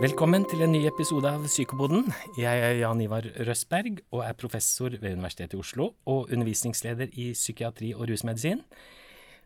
[0.00, 2.06] Velkommen til en ny episode av Psykopoden.
[2.40, 7.26] Jeg er Jan Ivar Røsberg og er professor ved Universitetet i Oslo og undervisningsleder i
[7.36, 8.62] psykiatri og rusmedisin.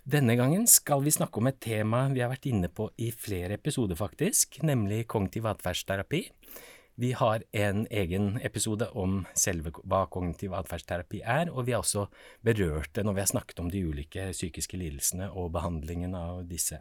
[0.07, 3.59] Denne gangen skal vi snakke om et tema vi har vært inne på i flere
[3.59, 6.23] episoder, faktisk, nemlig kognitiv atferdsterapi.
[7.03, 12.07] Vi har en egen episode om selve hva kognitiv atferdsterapi er, og vi har også
[12.47, 16.79] berørt det når vi har snakket om de ulike psykiske lidelsene og behandlingen av disse.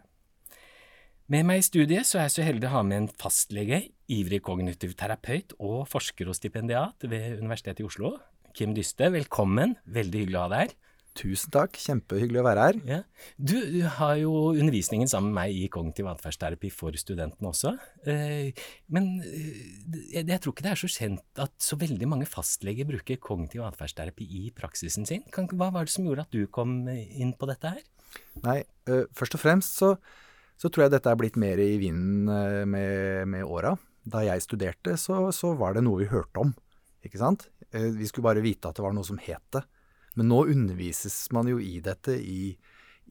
[1.32, 3.78] Med meg i studiet så er jeg så heldig å ha med en fastlege,
[4.12, 8.18] ivrig kognitiv terapeut og forsker og stipendiat ved Universitetet i Oslo.
[8.52, 9.78] Kim Dyste, velkommen.
[9.88, 10.74] Veldig hyggelig å ha deg her.
[11.16, 12.80] Tusen takk, kjempehyggelig å være her.
[12.90, 12.98] Ja.
[13.38, 17.72] Du, du, har jo undervisningen sammen med meg i kognitiv atferdsterapi for studentene også.
[18.10, 19.64] Eh, men eh,
[20.18, 23.64] jeg, jeg, tror ikke det er så kjent at så veldig mange fastleger bruker kognitiv
[23.70, 25.24] atferdsterapi i praksisen sin.
[25.32, 27.90] Kan, hva var det som gjorde at du kom inn på dette her?
[28.44, 28.60] Nei,
[28.92, 29.94] uh, først og fremst så,
[30.64, 33.74] så, tror jeg dette er blitt mer i vinden uh, med, med åra.
[34.04, 36.54] Da jeg studerte, så, så, var det noe vi hørte om,
[37.04, 37.50] ikke sant.
[37.74, 39.66] Uh, vi skulle bare vite at det var noe som het det.
[40.20, 42.54] Men nå undervises man jo i dette i,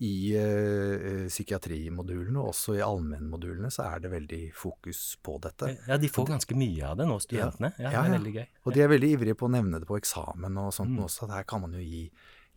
[0.07, 5.75] i uh, psykiatrimodulene, og også i allmennmodulene så er det veldig fokus på dette.
[5.91, 7.75] Ja, de får ganske mye av det nå, studentene.
[7.77, 8.47] Ja, ja, ja det er veldig gøy.
[8.65, 11.03] Og de er veldig ivrige på å nevne det på eksamen og sånt mm.
[11.05, 12.07] også, at her kan man jo gi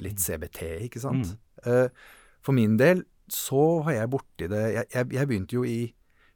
[0.05, 0.23] litt mm.
[0.23, 1.33] CBT, ikke sant.
[1.33, 1.67] Mm.
[1.67, 5.79] Uh, for min del så var jeg borti det jeg, jeg, jeg begynte jo i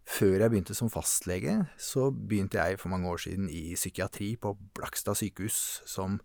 [0.09, 4.55] før jeg begynte som fastlege, så begynte jeg for mange år siden i psykiatri på
[4.77, 6.17] Blakstad sykehus som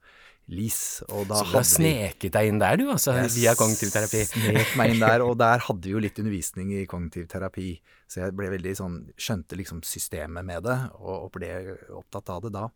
[0.48, 1.02] LIS.
[1.08, 4.22] Og så du har sneket deg inn der, du, altså, via kognitiv terapi?
[4.28, 7.74] Snek meg inn der, og der hadde vi jo litt undervisning i kognitiv terapi.
[8.08, 11.52] Så jeg ble veldig sånn Skjønte liksom systemet med det, og ble
[11.96, 12.68] opptatt av det da.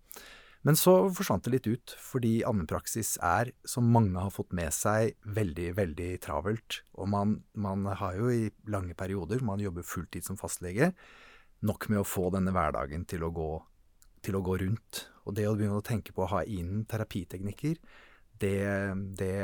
[0.66, 5.14] Men så forsvant det litt ut, fordi allmennpraksis er, som mange har fått med seg,
[5.22, 6.80] veldig, veldig travelt.
[6.98, 10.90] Og man, man har jo i lange perioder, man jobber fulltid som fastlege,
[11.66, 13.52] nok med å få denne hverdagen til å gå,
[14.26, 15.06] til å gå rundt.
[15.28, 17.78] Og det å begynne å tenke på å ha inn terapiteknikker,
[18.38, 18.58] det,
[19.18, 19.34] det,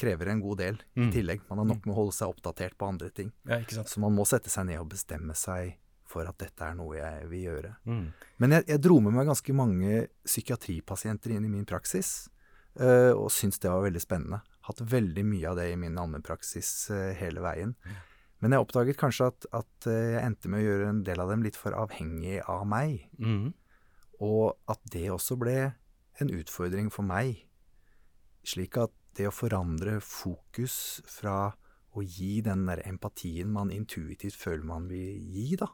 [0.00, 1.12] krever en god del i mm.
[1.12, 1.42] tillegg.
[1.50, 1.88] Man har nok mm.
[1.88, 3.32] med å holde seg oppdatert på andre ting.
[3.48, 5.76] Ja, så man må sette seg ned og bestemme seg
[6.12, 7.72] for at dette er noe jeg vil gjøre.
[7.88, 8.06] Mm.
[8.42, 12.12] Men jeg, jeg, dro med meg ganske mange psykiatripasienter inn i min praksis,
[12.80, 14.42] uh, og syntes det var veldig spennende.
[14.68, 17.74] Hatt veldig mye av det i min allmennpraksis uh, hele veien.
[17.82, 18.00] Mm.
[18.42, 21.32] Men jeg oppdaget kanskje at, at uh, jeg endte med å gjøre en del av
[21.32, 23.06] dem litt for avhengig av meg.
[23.22, 23.52] Mm.
[24.22, 25.56] Og at det også ble
[26.20, 27.46] en utfordring for meg.
[28.46, 31.52] Slik at det å forandre fokus fra
[31.92, 35.68] å gi den der empatien man intuitivt føler man vil gi, da,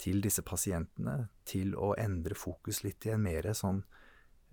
[0.00, 3.82] til disse pasientene til å endre fokus litt til en mer sånn,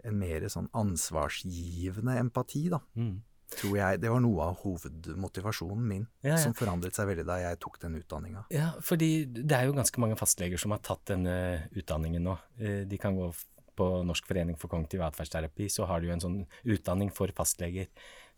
[0.04, 2.82] sånn ansvarsgivende empati, da.
[2.96, 3.22] Mm.
[3.54, 6.38] Tror jeg, Det var noe av hovedmotivasjonen min, ja, ja.
[6.42, 8.46] som forandret seg veldig da jeg tok den utdanninga.
[8.54, 11.36] Ja, fordi det er jo ganske mange fastleger som har tatt denne
[11.78, 12.38] utdanningen nå.
[12.58, 13.30] Eh, de kan gå
[13.78, 16.40] på Norsk forening for kognitiv atferdsterapi, så har de jo en sånn
[16.76, 17.90] utdanning for fastleger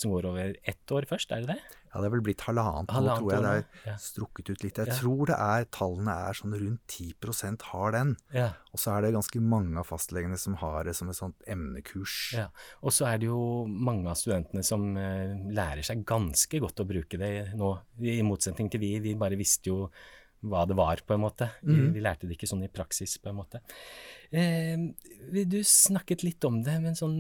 [0.02, 1.82] som går over ett år først, er det det?
[1.96, 3.44] Ja, det er vel blitt halvannet nå, tror jeg.
[3.46, 3.94] Det er ja.
[4.04, 4.80] strukket ut litt.
[4.82, 4.98] Jeg ja.
[5.00, 8.12] tror det er tallene er sånn rundt 10% har den.
[8.36, 8.50] Ja.
[8.76, 12.18] Og så er det ganske mange av fastlegene som har det som et sånt emnekurs.
[12.36, 12.50] Ja.
[12.84, 13.40] Og så er det jo
[13.72, 17.72] mange av studentene som uh, lærer seg ganske godt å bruke det nå,
[18.04, 18.92] i motsetning til vi.
[19.06, 19.86] Vi bare visste jo
[20.50, 21.50] hva det var, på en måte.
[21.62, 21.90] Vi, mm.
[21.96, 23.62] vi lærte det ikke sånn i praksis, på en måte.
[24.36, 24.82] Eh,
[25.46, 27.20] du snakket litt om det, men sånn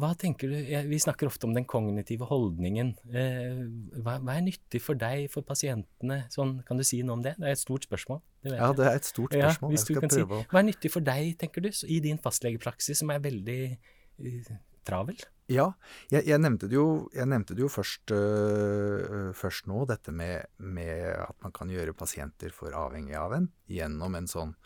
[0.00, 2.94] Hva tenker du Vi snakker ofte om den kognitive holdningen.
[3.12, 3.60] Eh,
[4.00, 6.22] hva, hva, er nyttig for deg, for pasientene?
[6.32, 7.36] Sånn, kan du si noe om det?
[7.38, 8.22] Det er et stort spørsmål.
[8.46, 9.70] Det ja, det er et stort spørsmål.
[9.70, 13.02] Ja, hvis du kan si, hva er nyttig for deg, tenker du, i din fastlegepraksis,
[13.02, 14.52] som er veldig uh,
[14.88, 15.20] travel?
[15.52, 15.68] Ja,
[16.10, 21.04] jeg, jeg, nevnte jo, jeg, nevnte det jo, først, øh, først nå, dette med, med,
[21.22, 24.56] at man kan gjøre pasienter for avhengig av en gjennom en sånn,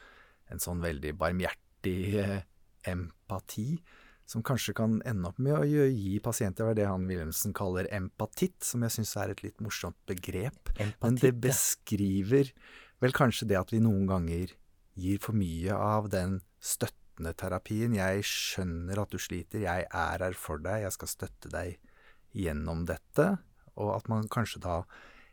[0.48, 2.38] en sånn veldig barmhjertig øh,
[2.88, 3.74] empati.
[4.30, 8.84] Som kanskje kan ende opp med å gi pasienter det han Wilhelmsen kaller empatitt, som
[8.86, 10.70] jeg syns er et litt morsomt begrep.
[10.76, 12.52] Empatitt, Men det beskriver
[13.02, 14.54] vel kanskje det at vi noen ganger
[15.00, 16.99] gir for mye av den støtten
[17.38, 17.94] terapien.
[17.96, 21.78] Jeg skjønner at du sliter, jeg er her for deg, jeg skal støtte deg
[22.36, 23.32] gjennom dette.
[23.80, 24.82] Og at man kanskje da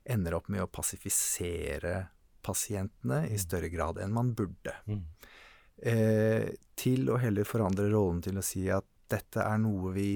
[0.07, 2.07] ender opp med å passifisere
[2.45, 3.43] pasientene i mm.
[3.43, 4.75] større grad enn man burde.
[4.87, 5.03] Mm.
[5.77, 6.45] Eh,
[6.79, 10.11] til å heller forandre rollen til å si at dette er noe vi,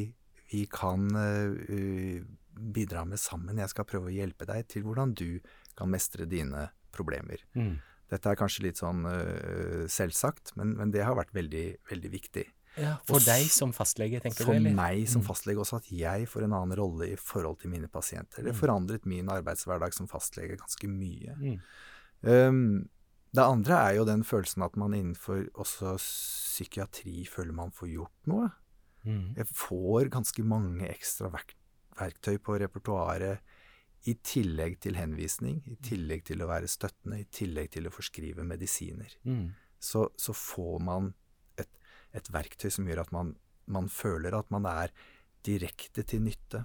[0.51, 3.61] vi kan uh, bidra med sammen.
[3.61, 5.39] Jeg skal prøve å hjelpe deg til hvordan du
[5.79, 7.43] kan mestre dine problemer.
[7.55, 7.77] Mm.
[8.11, 12.45] Dette er kanskje litt sånn uh, selvsagt, men, men, det har vært veldig, veldig viktig.
[12.79, 14.63] Ja, For også, deg som fastlege, tenker for du?
[14.63, 15.27] For meg som mm.
[15.27, 18.45] fastlege også, at jeg får en annen rolle i forhold til mine pasienter.
[18.45, 18.59] Det mm.
[18.59, 21.35] forandret min arbeidshverdag som fastlege ganske mye.
[21.39, 21.59] Mm.
[22.27, 22.65] Um,
[23.31, 28.31] Det andre er jo den følelsen at man innenfor også psykiatri føler man får gjort
[28.31, 28.49] noe.
[29.07, 29.33] Mm.
[29.39, 33.39] Jeg får ganske mange ekstra verktøy på repertoaret
[34.09, 38.45] i tillegg til henvisning, i tillegg til å være støttende, i tillegg til å forskrive
[38.47, 39.13] medisiner.
[39.27, 39.51] Mm.
[39.81, 41.11] Så, så får man
[41.61, 41.69] et,
[42.17, 43.35] et, verktøy som gjør at man,
[43.69, 44.93] man, føler at man er
[45.45, 46.63] direkte til nytte.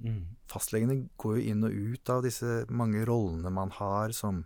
[0.00, 0.38] Mm.
[0.48, 4.44] Fastlegene går jo inn og ut av disse mange rollene man har som,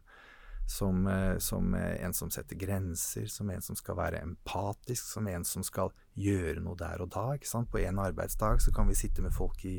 [0.66, 5.46] som, eh, som, en som setter grenser, som en som skal være empatisk, som en
[5.46, 7.28] som skal gjøre noe der og da.
[7.70, 9.78] På en arbeidsdag så kan vi sitte med folk i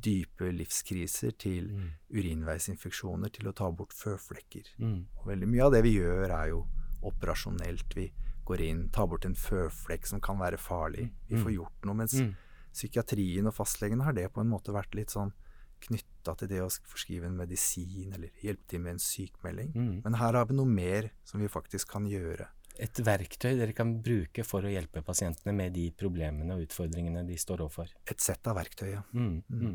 [0.00, 1.88] dype livskriser til mm.
[2.16, 4.70] urinveisinfeksjoner til å ta bort føflekker.
[4.80, 5.06] Mm.
[5.20, 6.64] Og veldig mye av det vi gjør, er jo
[7.06, 7.94] operasjonelt.
[7.96, 8.10] Vi
[8.48, 11.10] går inn, tar bort en føflekk som kan være farlig.
[11.28, 11.56] Vi får Mm.
[11.56, 11.94] gjort noe.
[11.94, 12.34] Mens Mm.
[12.72, 15.32] psykiatrien og fastlegene har det på en måte vært litt sånn
[15.80, 19.72] knytta til det å forskrive en medisin eller hjelpe til med en sykmelding.
[19.74, 20.02] Mm.
[20.04, 22.48] Men her har vi noe mer som vi faktisk kan gjøre.
[22.80, 27.36] Et verktøy dere kan bruke for å hjelpe pasientene med de problemene og utfordringene de
[27.40, 27.90] står overfor.
[28.08, 29.02] Et sett av verktøy, ja.
[29.12, 29.74] Mm, mm.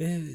[0.00, 0.30] Eh,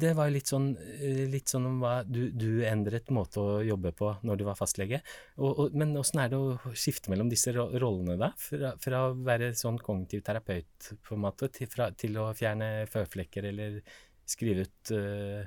[0.00, 3.92] det- var litt sånn, eh, litt sånn om hva du, du endret måte å jobbe
[3.96, 5.00] på når du var fastlege.
[5.38, 8.32] Og, og, men åssen er det å skifte mellom disse rollene, da?
[8.36, 12.86] Fra, fra å være sånn kognitiv terapeut på en måte, til, fra, til å fjerne
[12.90, 13.80] føflekker eller
[14.30, 15.46] skrive ut eh,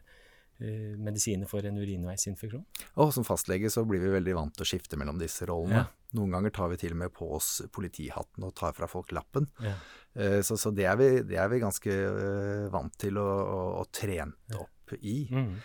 [1.00, 2.64] medisiner for en urinveisinfeksjon?
[3.02, 5.84] Og som fastlege så blir vi veldig vant til å skifte mellom disse rollene.
[5.84, 6.18] Ja.
[6.20, 9.50] Noen ganger tar vi til og med på oss politihatten og tar fra folk lappen.
[9.64, 9.76] Ja.
[10.14, 13.70] Eh, Så, så det, er vi, det er vi ganske eh, vant til å, og,
[13.82, 15.24] og trent opp i.
[15.32, 15.56] Mm.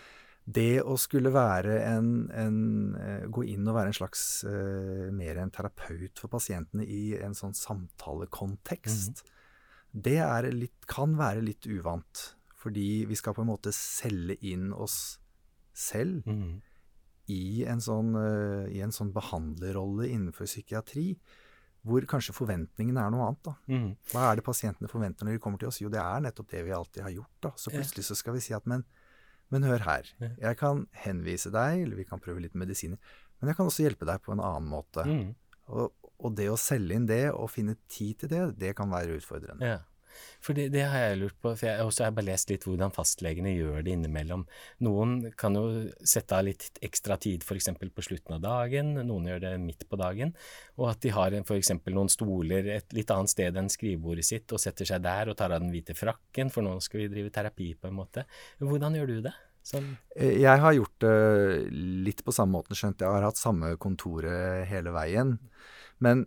[0.49, 2.55] Det å skulle være en, en
[2.97, 7.37] eh, Gå inn og være en slags eh, mer en terapeut for pasientene i en
[7.37, 9.21] sånn samtalekontekst,
[9.93, 12.23] det er litt, kan være litt uvant.
[12.59, 15.17] Fordi vi skal på en måte selge inn oss
[15.73, 16.61] selv Mm.
[17.31, 21.13] i en sånn, uh, i en sånn behandlerrolle innenfor psykiatri,
[21.85, 23.43] hvor kanskje forventningene er noe annet.
[23.45, 23.53] da.
[23.69, 23.91] Mm.
[24.11, 25.79] Hva er det pasientene forventer når de kommer til oss?
[25.79, 27.35] Jo, det er nettopp det vi alltid har gjort.
[27.41, 27.51] da.
[27.55, 28.83] Så plutselig så skal vi si at men,
[29.49, 32.97] men hør her, jeg kan henvise deg, eller vi kan prøve litt medisiner,
[33.39, 35.05] men jeg kan også hjelpe deg på en annen måte.
[35.07, 35.35] Mm.
[35.69, 39.15] Og, og det å selge inn det, og finne tid til det, det kan være
[39.21, 39.63] utfordrende.
[39.63, 39.79] Ja.
[40.43, 42.93] For det, det har jeg lurt på, for jeg også har bare lest litt hvordan
[42.95, 44.45] fastlegene gjør det innimellom.
[44.85, 45.65] Noen kan jo
[46.03, 47.69] sette av litt ekstra tid f.eks.
[47.79, 50.33] på slutten av dagen, noen gjør det midt på dagen,
[50.77, 51.73] og at de har f.eks.
[51.89, 55.53] noen stoler et litt annet sted enn skrivebordet sitt, og setter seg der og tar
[55.55, 58.25] av den hvite frakken, for nå skal vi drive terapi på en måte.
[58.59, 59.35] Hvordan gjør du det?
[59.69, 61.71] Sånn, Eh, Jeg har gjort det
[62.05, 63.01] litt på samme måten, skjønt.
[63.03, 65.37] Jeg har hatt samme kontoret hele veien.
[65.99, 66.25] Men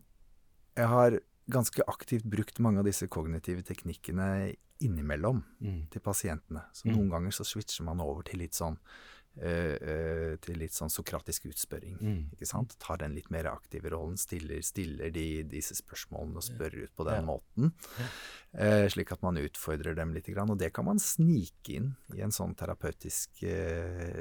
[0.76, 1.18] jeg har
[1.50, 6.64] ganske aktivt brukt mange av disse kognitive teknikkene innimellom mm, til pasientene.
[6.72, 6.96] Så Mm.
[6.96, 8.78] noen ganger så switcher man over til litt sånn
[9.40, 11.96] eh, eh, til litt sånn sokratisk utspørring.
[12.02, 12.74] mm, Ikke sant?
[12.78, 17.04] Tar den litt mer aktive rollen, stiller, stiller de disse spørsmålene og spør ut på
[17.06, 17.22] den Ja.
[17.22, 17.72] måten.
[18.52, 20.26] Eh, slik at man utfordrer dem litt.
[20.26, 23.30] Grann, og det kan man snike inn i en sånn terapeutisk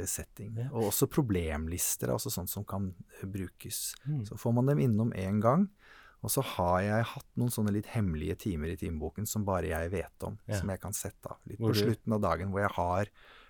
[0.08, 0.56] setting.
[0.58, 0.70] Ja.
[0.72, 3.96] Og også problemlister er også sånt som kan brukes.
[4.08, 4.26] mm.
[4.28, 5.68] Så får man dem innom én gang.
[6.24, 9.90] Og så har jeg hatt noen sånne litt hemmelige timer i timeboken som bare jeg
[9.92, 10.60] vet om, Ja.
[10.60, 11.38] som jeg kan sette av.
[11.48, 13.06] Litt Hvor på du- slutten av dagen hvor jeg har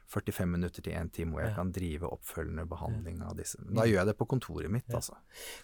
[0.07, 1.55] 45 minutter til én time hvor jeg Ja.
[1.55, 3.57] kan drive oppfølgende behandling av disse.
[3.73, 4.95] Da gjør jeg det på kontoret mitt, Ja.
[4.97, 5.15] altså.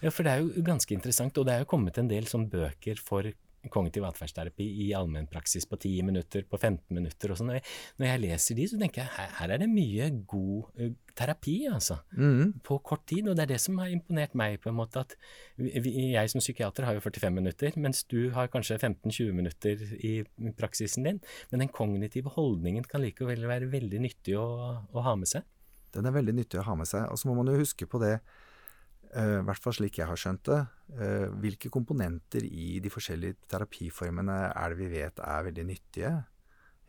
[0.02, 2.48] Ja, for det er jo ganske interessant, og det er jo kommet en del sånn
[2.50, 3.22] bøker for
[3.70, 7.48] kognitiv atferdsterapi i allmennpraksis på 10 minutter, på 15 minutter og sånn.
[7.50, 7.64] Når jeg-
[7.98, 11.66] Når jeg leser de, så tenker jeg her, her er det mye god uh, terapi,
[11.68, 11.98] altså.
[12.16, 12.60] Mm.
[12.62, 15.16] På kort tid, og det er det som har imponert meg på en måte, at
[15.58, 20.22] vi, jeg som psykiater har jo 45 minutter, mens du har kanskje 15-20 minutter i
[20.56, 21.20] praksisen din.
[21.50, 25.42] Men den kognitive holdningen kan likevel være veldig nyttig å, å ha med seg.
[25.92, 27.08] Den er veldig nyttig å ha med seg.
[27.10, 28.20] Og så må man jo huske på det,
[29.16, 30.58] i hvert fall slik jeg har skjønt det,
[31.00, 36.12] eh, hvilke komponenter i de forskjellige terapiformene er det vi vet er veldig nyttige.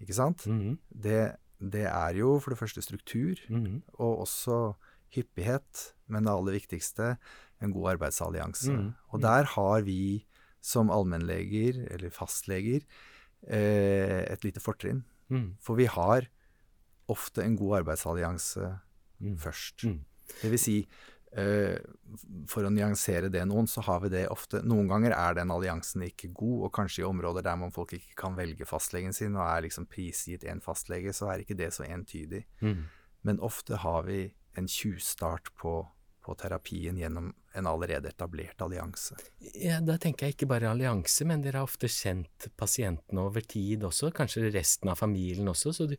[0.01, 0.45] Ikke sant?
[0.47, 4.75] Mhm, Det, det er jo for det første struktur, mhm, og også
[5.15, 7.17] hyppighet, men det aller viktigste,
[7.61, 8.71] en god arbeidsallianse.
[8.71, 9.21] Mm, Og mm.
[9.21, 10.25] der har vi
[10.61, 12.81] som allmennleger, eller fastleger,
[13.47, 15.03] eh, et lite fortrinn.
[15.29, 16.27] mhm, For vi har
[17.07, 18.79] ofte en god arbeidsallianse
[19.19, 19.37] mhm.
[19.37, 19.83] først.
[19.83, 20.05] Mm.
[20.41, 20.87] Det vil si, eh,
[22.49, 26.01] for å nyansere det noen, så har vi det ofte Noen ganger er den alliansen
[26.07, 29.45] ikke god, og kanskje i områder der man folk ikke kan velge fastlegen sin, og
[29.45, 32.45] er liksom prisgitt én fastlege, så er ikke det så entydig.
[32.65, 32.87] Mm.
[33.29, 34.23] Men ofte har vi
[34.57, 35.83] en tjuvstart på
[36.25, 39.15] på terapien gjennom en allerede etablert allianse.
[39.55, 43.83] Ja, Da tenker jeg ikke bare allianse, men dere har ofte kjent pasientene over tid
[43.87, 45.73] også, kanskje resten av familien også.
[45.73, 45.95] så du,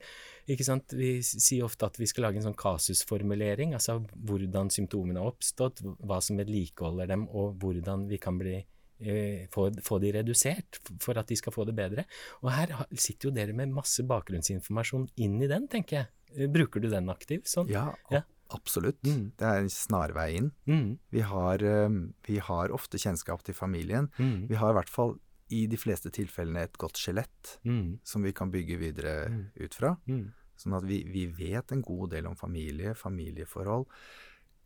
[0.47, 5.21] ikke sant, Vi sier ofte at vi skal lage en sånn kasusformulering, altså hvordan symptomene
[5.21, 8.57] har oppstått, hva som vedlikeholder dem, og hvordan vi kan bli
[9.01, 12.05] eh, få, få, de redusert for at de skal få det bedre.
[12.43, 16.51] Og her sitter jo dere med masse bakgrunnsinformasjon inn i den, tenker jeg.
[16.53, 17.49] Bruker du den aktivt?
[17.51, 17.71] Sånn?
[17.73, 18.23] Ja, ja.
[18.55, 19.01] Absolutt.
[19.07, 19.31] Mm.
[19.39, 20.51] Det er en snarvei inn.
[20.67, 20.99] Mm.
[21.15, 24.11] Vi, har, ehm, vi, har, ofte kjennskap til familien.
[24.19, 24.49] Mm.
[24.51, 25.17] Vi har i hvert fall
[25.51, 28.01] i de fleste tilfellene et godt skjelett mm.
[28.07, 29.45] som vi kan bygge videre mm.
[29.65, 29.95] ut fra.
[30.11, 30.29] Mm.
[30.61, 33.87] Sånn at vi, vi, vet en god del om familie, familieforhold.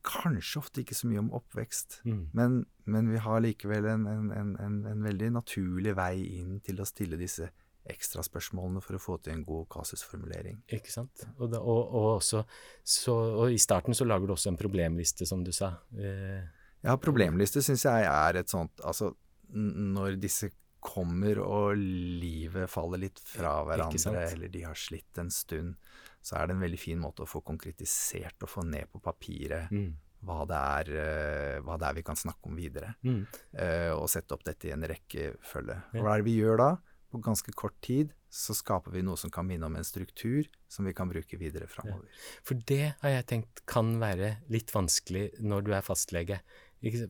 [0.04, 4.74] Kanskje ofte ikke så mye om oppvekst, men, men, vi har likevel en, en, en,
[4.90, 7.48] en veldig naturlig vei inn til å stille disse
[7.90, 10.62] ekstraspørsmålene for å få til en god kasusformulering.
[10.72, 11.26] Ikke sant.
[11.36, 12.44] Og, da, og, og, også,
[12.80, 15.74] så, og, i starten så lager du også en problemliste, som du sa.
[15.98, 16.44] Eh,
[16.84, 19.14] ja, problemliste syns jeg er et sånt Altså,
[19.54, 20.50] når disse
[20.84, 25.78] kommer og livet faller litt fra hverandre, eller de har slitt en stund,
[26.24, 29.72] så er det en veldig fin måte å få konkretisert og få ned på papiret
[29.72, 29.88] mm.
[30.28, 32.94] hva, det er, uh, hva, det er, vi kan snakke om videre.
[33.04, 33.22] Mm.
[33.56, 35.78] Uh, og sette opp dette i en rekkefølge.
[35.96, 36.70] Hva er det vi gjør da?
[37.14, 40.86] På ganske kort tid så skaper vi noe som kan minne om en struktur som
[40.88, 42.10] vi kan bruke videre framover.
[42.42, 46.40] For det har jeg tenkt kan være litt vanskelig når du er fastlege.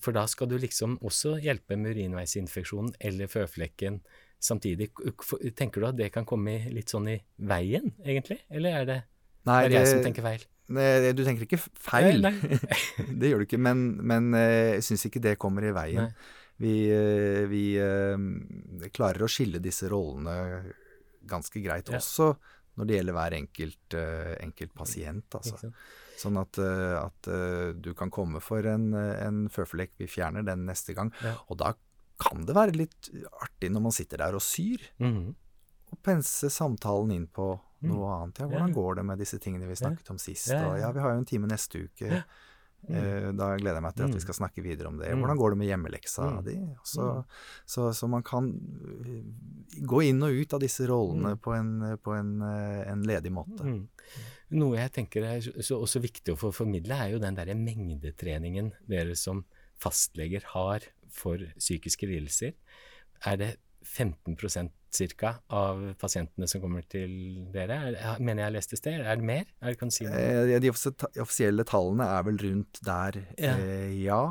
[0.04, 4.02] For da skal du liksom også hjelpe med urinveisinfeksjonen eller føflekken
[4.44, 4.92] samtidig.
[5.56, 8.42] Tenker du at det kan komme litt sånn i veien, egentlig?
[8.52, 9.00] Eller er det,
[9.48, 10.46] nei, er det jeg som tenker feil?
[10.74, 12.20] Nei, du tenker ikke feil.
[12.24, 12.70] Nei, nei.
[13.20, 16.12] det gjør du ikke, men, men eh, jeg syns ikke det kommer i veien.
[16.12, 20.62] Nei vi, eh, vi uh, klarer å skille disse rollene
[21.24, 21.98] ganske greit ja.
[21.98, 22.34] også
[22.74, 25.38] når det gjelder hver enkelt, uh, enkelt pasient.
[25.38, 25.72] Altså.
[26.18, 27.26] Sånn at, at
[27.82, 31.10] du kan komme for en, en føflekk, vi fjerner den neste gang.
[31.26, 31.32] Ja.
[31.50, 31.72] Og da
[32.22, 33.10] kan det være litt
[33.42, 35.34] artig når man sitter der og syr, mm.
[35.90, 37.88] og pense samtalen inn på mm.
[37.90, 38.44] noe annet.
[38.44, 40.52] Ja, hvordan går det med disse tingene vi snakket om sist?
[40.54, 42.22] Og ja, vi har jo en time neste uke.
[42.84, 42.96] Mm.
[42.98, 44.24] Eh, da gleder jeg meg til at vi mm.
[44.26, 45.10] skal snakke videre om det.
[45.10, 45.22] Mm.
[45.22, 46.38] Hvordan går det med hjemmeleksa mm.
[46.46, 46.56] di?
[46.84, 47.08] Så,
[47.64, 49.24] så, så, man kan eh,
[49.88, 51.74] gå inn og ut av disse rollene på, en,
[52.04, 53.76] på en, eh, en, ledig måte.
[54.54, 59.16] Noe jeg tenker er også viktig å få formidle, er jo den derre mengdetreningen dere
[59.18, 59.46] som
[59.80, 62.54] fastleger har for psykiske lidelser.
[63.24, 63.50] Er det
[63.84, 64.72] 15%
[65.18, 65.34] ca.
[65.46, 67.80] av pasientene som kommer til dere?
[67.90, 69.02] Er, mener jeg leste sted?
[69.02, 69.50] Er det mer?
[69.60, 73.58] Er det, si eh, de offisielle tallene er vel rundt der, ja.
[73.58, 74.22] Eh, ja.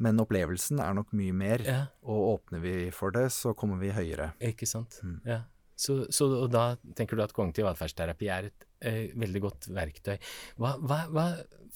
[0.00, 1.62] Men opplevelsen er nok mye mer.
[1.66, 1.80] Ja.
[2.08, 4.32] Og åpner vi for det, så kommer vi høyere.
[4.40, 4.96] Ikke sant.
[5.04, 5.18] Mm.
[5.28, 5.42] Ja.
[5.80, 10.16] Så, så, og da tenker du at kognitiv atferdsterapi er et eh, veldig godt verktøy.
[10.60, 11.26] Hva, hva, hva,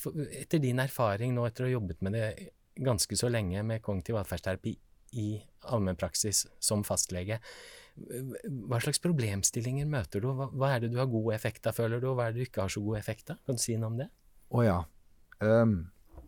[0.01, 2.27] for, etter din erfaring nå, etter å ha jobbet med det
[2.85, 4.75] ganske så lenge med kognitiv atferdsterapi
[5.15, 5.29] i
[5.71, 7.41] allmennpraksis som fastlege,
[7.95, 10.33] hva slags problemstillinger møter du?
[10.35, 12.43] Hva, hva, er det du har god effekt av, føler du, og hva er det
[12.43, 13.41] du ikke har så god effekt av?
[13.47, 14.09] Kan du si noe om det?
[14.51, 14.79] Å oh, ja.
[15.45, 15.77] Um,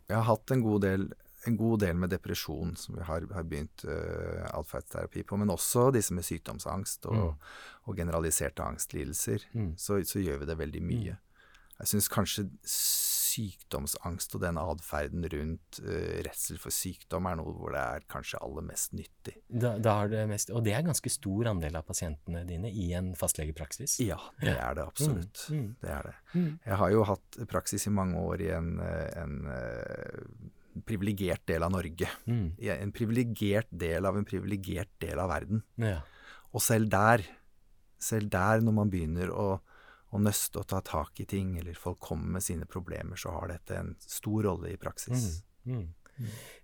[0.07, 1.09] jeg har hatt en god del,
[1.51, 5.89] en god del med depresjon som vi har, har begynt uh, atferdsterapi på, men også
[5.97, 7.53] disse med sykdomsangst og, mm.
[7.91, 9.49] og generaliserte angstlidelser.
[9.59, 9.73] Mm.
[9.81, 11.19] Så, så, gjør vi det veldig mye.
[11.19, 11.73] Mm.
[11.81, 12.47] Jeg syns kanskje
[13.37, 18.41] sykdomsangst og den atferden rundt uh, redsel for sykdom er noe hvor det er kanskje
[18.43, 19.37] aller mest nyttig.
[19.47, 23.13] Da, da det mest, og det er ganske stor andel av pasientene dine i en
[23.19, 23.99] fastlegepraksis?
[24.05, 25.47] Ja, det er det absolutt.
[25.51, 25.71] Mm, mm.
[25.85, 26.17] Det er det.
[26.35, 26.51] Mm.
[26.67, 30.53] Jeg har jo hatt praksis i mange år i en, en uh,
[30.87, 32.11] privilegert del av Norge.
[32.27, 32.47] Mm.
[32.77, 35.63] En privilegert del av en privilegert del av verden.
[35.81, 36.01] Ja.
[36.53, 37.25] Og selv der,
[38.01, 39.49] selv der når man begynner å
[40.15, 43.51] å nøste og ta tak i ting, eller folk kommer med sine problemer, så har
[43.51, 45.41] dette en stor rolle i praksis.
[45.65, 45.87] Mm, mm.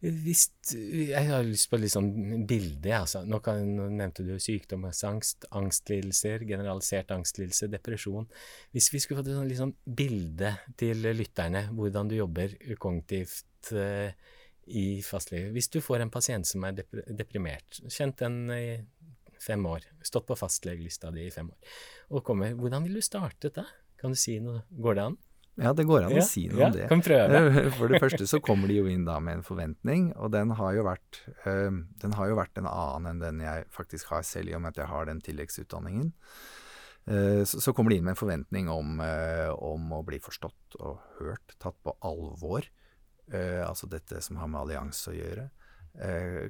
[0.01, 2.93] Hvis, jeg har lyst på litt sånn bilde.
[2.97, 3.23] Altså.
[3.29, 8.29] Nå, kan, nå nevnte du sykdomsangst, angstlidelser, generalisert angstlidelse, depresjon.
[8.73, 14.09] Hvis vi skulle fått et sånn, sånn bilde til lytterne, hvordan du jobber kognitivt uh,
[14.73, 18.67] i fastlege Hvis du får en pasient som er deprimert, kjent den i
[19.43, 21.75] fem år, stått på fastlegelista di i fem år,
[22.13, 23.67] og kommer Hvordan vil du startet da?
[24.01, 24.65] Kan du si noe?
[24.71, 25.21] Går det an?
[25.61, 26.87] Ja, det går an ja, å si noe ja, om det.
[26.89, 27.43] Kan prøve.
[27.77, 30.79] For det første så kommer de jo inn da med en forventning, og den har
[30.79, 34.57] jo vært, den har jo vært en annen enn den jeg faktisk har selv, i
[34.57, 36.13] og med at jeg har den tilleggsutdanningen.
[37.03, 41.01] Uh, så, kommer de inn med en forventning om, uh, om, å bli forstått og
[41.19, 42.69] hørt, tatt på alvor.
[43.27, 45.51] Uh, altså dette som har med allianse å gjøre.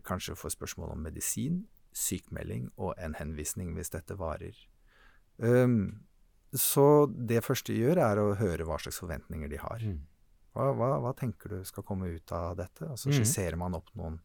[0.06, 4.56] kanskje få spørsmål om medisin, sykmelding og en henvisning hvis dette varer.
[5.38, 6.04] Um,
[6.54, 9.78] så det første de gjør, er å høre hva slags forventninger de har.
[9.80, 10.00] Mm.
[10.52, 12.84] Hva, hva, hva tenker du skal komme ut av dette?
[12.90, 13.16] Og så Mhm.
[13.22, 14.20] skisserer man opp noen,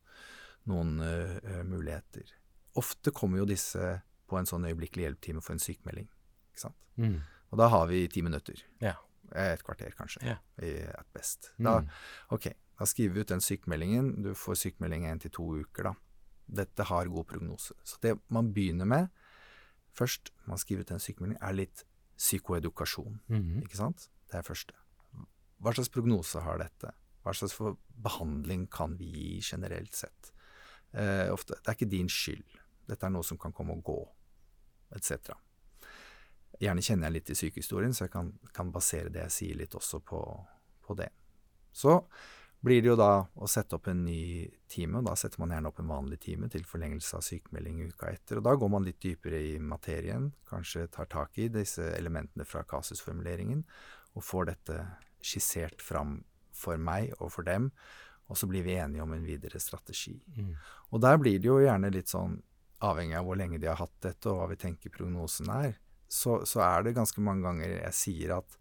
[0.68, 2.26] noen øh, muligheter.
[2.76, 6.10] Ofte kommer jo disse på en sånn øyeblikkelig hjelp-time for en sykemelding.
[6.52, 6.76] Ikke sant?
[6.98, 7.22] Mm.
[7.52, 8.60] Og da har vi ti minutter.
[8.82, 8.96] Ja.
[9.34, 10.22] Et kvarter, kanskje.
[10.24, 10.38] Ja.
[10.62, 11.54] I at best.
[11.58, 11.88] Da, Mm.
[12.32, 14.22] ok, da skriver vi ut den sykemeldingen.
[14.24, 15.94] Du får sykemelding én til to uker, da.
[16.48, 17.76] Dette har god prognose.
[17.84, 19.10] Så det man begynner med
[19.98, 21.84] først, man skriver ut en sykemelding, er litt
[22.18, 23.20] psykoedukasjon.
[23.28, 23.64] Mhm.
[23.66, 24.10] Ikke sant?
[24.32, 24.74] Det er første.
[25.62, 26.94] Hva slags prognose har dette?
[27.24, 30.32] Hva slags for behandling kan vi gi generelt sett?
[30.94, 32.46] Eh, ofte, det er ikke din skyld.
[32.88, 33.98] Dette er noe som kan komme og gå,
[34.96, 35.34] etc.
[36.62, 39.76] Gjerne kjenner jeg litt til sykehistorien, så jeg kan, kan basere det jeg sier litt
[39.76, 40.22] også på,
[40.86, 41.10] på det.
[41.74, 42.00] Så
[42.66, 45.70] blir det jo da å sette opp en ny time, og da setter man gjerne
[45.70, 48.40] opp en vanlig time til forlengelse av sykemelding uka etter.
[48.40, 52.66] Og da går man litt dypere i materien, kanskje tar tak i disse elementene fra
[52.68, 53.64] kasusformuleringen,
[54.18, 54.82] og får dette
[55.22, 56.20] skissert fram
[56.58, 57.70] for meg og for dem,
[58.28, 60.18] og så blir vi enige om en videre strategi.
[60.36, 60.56] Mm.
[60.92, 62.42] Og der blir det jo gjerne litt sånn,
[62.84, 65.78] avhengig av hvor lenge de har hatt dette, og hva vi tenker prognosen er,
[66.10, 68.58] så, så er det ganske mange ganger jeg sier at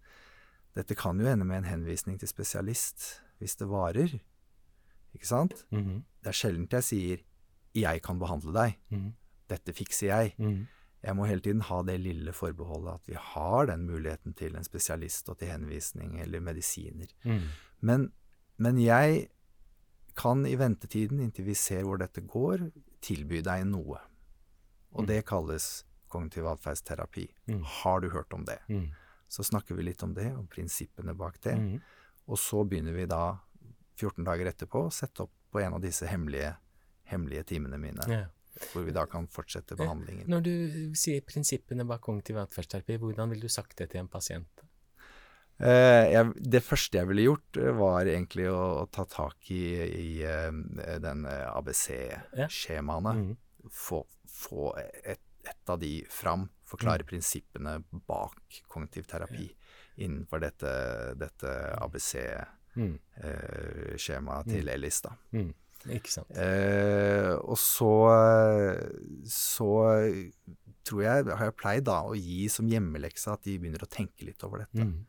[0.77, 3.07] dette kan jo ende med en henvisning til spesialist
[3.41, 4.21] hvis det varer.
[5.15, 5.65] Ikke sant?
[5.73, 6.05] Mhm.
[6.23, 7.19] Det er sjelden jeg sier
[7.75, 9.15] 'jeg kan behandle deg', Mm.
[9.49, 10.35] 'dette fikser jeg'.
[10.39, 10.67] Mm.
[11.05, 14.65] Jeg må hele tiden ha det lille forbeholdet at vi har den muligheten til en
[14.65, 17.07] spesialist og til henvisning eller medisiner.
[17.25, 17.43] Mhm.
[17.81, 18.13] Men,
[18.59, 19.29] men jeg
[20.17, 23.99] kan i ventetiden, inntil vi ser hvor dette går, tilby deg noe.
[24.93, 25.07] Og Mm.
[25.07, 27.29] det kalles kognitiv atferdsterapi.
[27.49, 27.63] Mm.
[27.63, 28.59] Har du hørt om det?
[28.69, 28.91] Mhm.
[29.29, 31.81] Så snakker vi litt om det, og prinsippene bak det.
[32.27, 33.37] Og så begynner vi da,
[34.01, 36.57] 14 dager etterpå, å sette opp på en av disse hemmelige,
[37.09, 38.25] hemmelige timene mine, Ja.
[38.73, 40.27] hvor vi da kan fortsette behandlingen.
[40.29, 44.65] Når du sier prinsippene bak kognitiv atferdsterapi, hvordan ville du sagt det til en pasient?
[45.59, 49.63] Eh, jeg, det første jeg ville gjort, eh, var egentlig å, å ta tak i,
[49.81, 50.51] i eh,
[51.01, 53.15] den eh, ABC-skjemaene.
[53.17, 53.37] Mhm.
[53.73, 55.21] Få, få et,
[55.71, 56.49] av de fram.
[56.67, 57.07] Forklare Mm.
[57.09, 59.51] prinsippene bak kognitiv terapi
[59.99, 61.53] innenfor dette, dette.
[63.17, 65.01] ABC-skjemaet til Ellis.
[65.03, 65.11] da.
[65.33, 65.53] Mm.
[65.95, 66.31] Ikke sant.
[66.35, 67.93] Eh, og så,
[69.31, 69.71] så
[70.87, 74.27] tror jeg, har jeg pleid da å gi som hjemmelekse at de begynner å tenke
[74.27, 74.83] litt over dette.
[74.83, 75.05] Mm.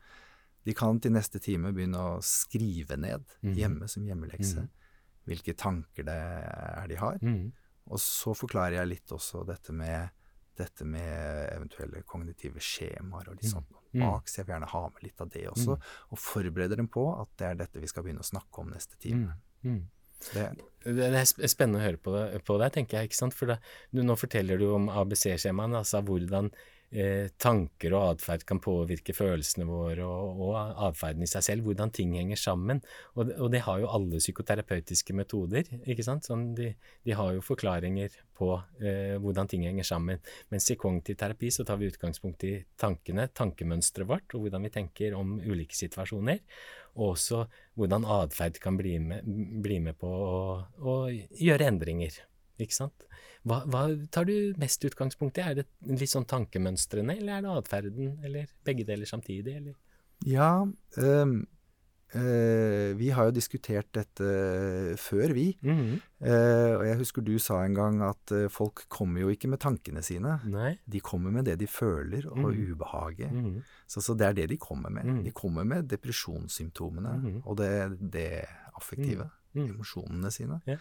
[0.68, 3.56] De kan til neste time begynne å skrive ned Mhm.
[3.56, 4.70] hjemme som hjemmelekse Mhm.
[5.28, 7.18] hvilke tanker det er de har.
[7.90, 10.10] Og så forklarer jeg litt også dette med,
[10.58, 14.02] dette med eventuelle kognitive skjemaer og litt sånt Mm.
[14.04, 15.78] bak, så jeg vil gjerne ha med litt av det også,
[16.12, 18.98] og forbereder dem på at det er dette vi skal begynne å snakke om neste
[19.00, 19.32] time.
[20.34, 20.44] Det,
[20.84, 23.10] Det det er spennende å høre på, det, på deg, tenker jeg.
[23.10, 23.34] ikke sant?
[23.34, 23.58] For det,
[23.94, 26.52] du, nå forteller du om ABC-skjemaene, altså hvordan
[26.92, 31.92] eh, tanker og atferd kan påvirke følelsene våre og, og atferden i seg selv, hvordan
[31.96, 32.82] ting henger sammen.
[33.16, 35.68] Og, og det har jo alle psykoterapeutiske metoder.
[35.86, 36.28] ikke sant?
[36.28, 36.72] Sånn, de,
[37.08, 40.24] de har jo forklaringer på eh, hvordan ting henger sammen.
[40.54, 44.74] Mens i kognitiv terapi så tar vi utgangspunkt i tankene, tankemønsteret vårt, og hvordan vi
[44.78, 46.44] tenker om ulike situasjoner.
[46.98, 47.44] Og også
[47.78, 49.28] hvordan atferd kan bli med,
[49.64, 52.24] bli med på å gjøre endringer.
[52.60, 52.94] Ikke sant?
[53.46, 55.42] Hva, hva tar du mest utgangspunkt i?
[55.42, 59.76] Er det litt sånn tankemønstrene, eller er det atferden, eller begge deler samtidig, eller?
[60.26, 60.66] ja,
[60.98, 61.46] ehm,
[62.18, 65.58] eh, vi har jo diskutert dette før, vi.
[65.62, 66.00] Mm -hmm.
[66.26, 69.60] uh, og jeg husker du sa en gang at eh, folk kommer jo ikke med
[69.60, 70.40] tankene sine.
[70.46, 70.80] Nei?
[70.88, 72.72] De kommer med det de føler, og Mhm.
[72.72, 73.32] ubehaget.
[73.32, 73.64] Mhm.
[73.88, 75.06] Så, så det er det de kommer med.
[75.06, 75.24] Mhm.
[75.24, 77.42] De kommer med depresjonssymptomene Mhm.
[77.46, 79.30] og det, det affektive.
[79.54, 79.70] Mhm.
[79.70, 80.62] Emosjonene sine.
[80.68, 80.78] Ja.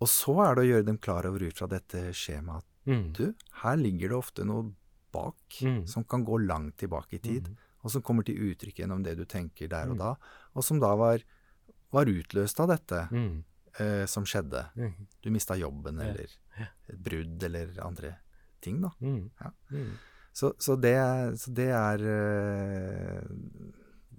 [0.00, 3.12] Og så er det å gjøre dem klar over ut fra dette skjemaet Mhm.
[3.12, 4.70] du, her ligger det ofte noe
[5.12, 5.86] bak mm.
[5.86, 7.56] som kan gå langt tilbake i tid, mm.
[7.84, 9.98] og som kommer til uttrykk gjennom det du tenker der og Mhm.
[9.98, 10.14] da,
[10.54, 11.18] og som da var,
[11.92, 13.44] var utløst av dette Mhm.
[13.80, 14.70] eh, som skjedde.
[14.74, 15.06] Mhm.
[15.22, 16.26] Du mista jobben, eller
[16.88, 18.16] et brudd, eller andre
[18.62, 18.90] ting, da.
[19.00, 19.50] Ja.
[20.32, 20.96] Så, så, det,
[21.38, 23.22] så det er eh,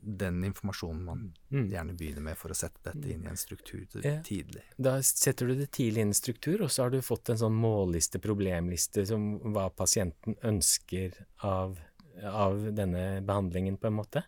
[0.02, 1.70] den informasjonen man Mhm.
[1.72, 3.86] gjerne begynner med for å sette dette inn i en struktur
[4.24, 4.62] tidlig.
[4.80, 7.54] Da setter du det tidlig inn i struktur, og så har du fått en sånn
[7.60, 11.78] målliste, problemliste, som hva pasienten ønsker av,
[12.24, 14.24] av denne behandlingen, på en måte.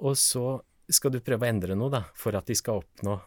[0.00, 3.20] Og så skal du prøve å endre noe, da, for at de skal oppnå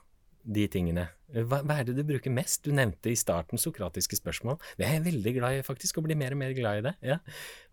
[0.49, 1.09] de tingene.
[1.33, 2.63] Hva, hva er det du bruker mest?
[2.63, 4.57] Du nevnte i starten sokratiske spørsmål.
[4.77, 6.95] Det er jeg veldig glad i, faktisk, å bli mer og mer glad i det.
[7.01, 7.17] Ja.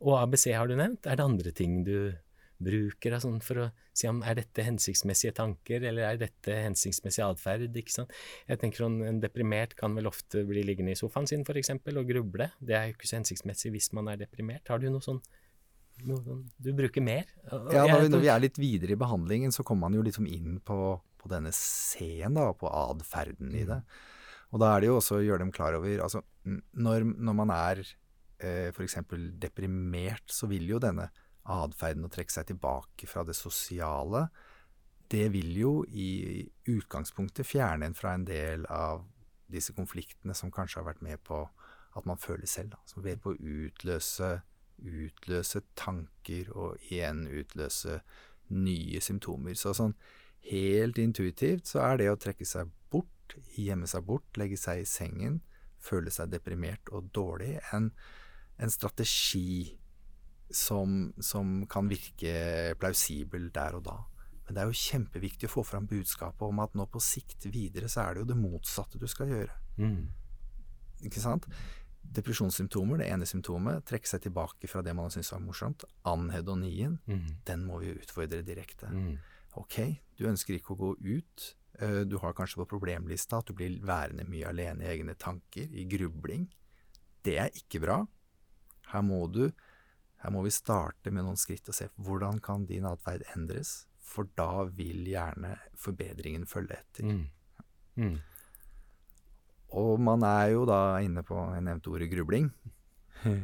[0.02, 1.06] Og ABC har du nevnt.
[1.06, 2.12] Er det andre ting du
[2.62, 3.66] bruker da, sånn for å
[3.96, 7.66] si om er dette hensiktsmessige tanker, eller er dette hensiktsmessig atferd?
[7.76, 11.98] Jeg tenker sånn, En deprimert kan vel ofte bli liggende i sofaen sin for eksempel,
[12.00, 12.50] og gruble.
[12.60, 14.68] Det er jo ikke så hensiktsmessig hvis man er deprimert.
[14.68, 15.22] Har du noe sånn
[16.04, 17.24] noe du bruker mer?
[17.72, 20.26] Ja, når vi, når vi er litt videre i behandlingen, så kommer man jo liksom
[20.28, 20.78] inn på,
[21.16, 23.80] på denne C-en, da, på atferden i det.
[24.52, 27.52] Og da er det jo også å gjøre dem klar over altså, når, når man
[27.54, 28.98] er eh, f.eks.
[29.40, 31.08] deprimert, så vil jo denne
[31.46, 34.26] atferden å trekke seg tilbake fra det sosiale,
[35.10, 39.04] det vil jo i utgangspunktet fjerne en fra en del av
[39.52, 41.44] disse konfliktene som kanskje har vært med på
[41.96, 42.74] at man føler selv.
[42.74, 42.82] Da.
[42.90, 44.40] Som er på å utløse,
[44.82, 48.00] utløse tanker, og igjen utløse
[48.52, 49.54] nye symptomer.
[49.58, 49.94] Så sånn
[50.50, 54.88] helt intuitivt så er det å trekke seg bort, gjemme seg bort, legge seg i
[54.88, 55.40] sengen,
[55.82, 57.92] føle seg deprimert og dårlig, en,
[58.58, 59.76] en strategi
[60.50, 63.96] som, som kan virke plausibel der og da.
[64.46, 67.88] Men det er jo kjempeviktig å få fram budskapet om at nå på sikt videre
[67.90, 69.56] så er det jo det motsatte du skal gjøre.
[69.78, 70.04] Mm.
[71.08, 71.48] Ikke sant?
[72.16, 75.84] Depresjonssymptomer, det ene symptomet, trekke seg tilbake fra det man har syntes var morsomt.
[76.06, 77.26] Anhedonien, Mm.
[77.44, 78.86] den må vi utfordre direkte.
[78.86, 79.18] Mm.
[79.56, 81.54] Ok, du ønsker ikke å gå ut.
[81.78, 85.66] eh, Du har kanskje på problemlista at du blir værende mye alene i egne tanker,
[85.74, 86.48] i grubling.
[87.22, 88.06] Det er ikke bra.
[88.92, 89.50] Her må du
[90.26, 94.26] her må vi starte med noen skritt og se hvordan kan din atferd endres, for
[94.34, 97.06] da vil gjerne forbedringen følge etter.
[97.06, 97.20] Mm.
[98.02, 98.16] Mm.
[99.78, 102.50] Og man er jo da inne på Jeg nevnte ordet grubling.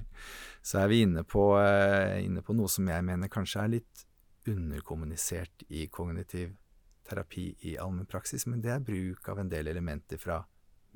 [0.68, 4.04] Så er vi inne på, eh, inne på noe som jeg mener kanskje er litt
[4.50, 6.56] underkommunisert i kognitiv
[7.06, 10.40] terapi i allmennpraksis, men det er bruk av en del elementer fra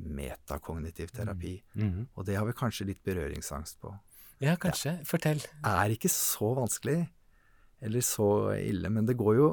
[0.02, 1.56] metakognitiv terapi.
[1.78, 2.08] Mm.
[2.14, 3.94] Og det har vi kanskje litt berøringsangst på.
[4.42, 4.98] Ja, kanskje.
[5.08, 5.40] Fortell.
[5.64, 7.06] Er ikke så vanskelig,
[7.80, 9.50] eller så ille, men det går jo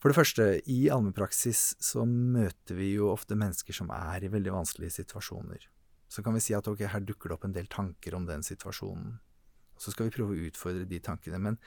[0.00, 4.54] For det første, i allmennpraksis så møter vi jo ofte mennesker som er i veldig
[4.54, 5.66] vanskelige situasjoner.
[6.08, 8.40] Så kan vi si at ok, her dukker det opp en del tanker om den
[8.40, 9.18] situasjonen.
[9.76, 11.42] Så skal vi prøve å utfordre de tankene.
[11.44, 11.58] Men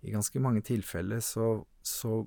[0.00, 2.22] i ganske mange tilfeller så, så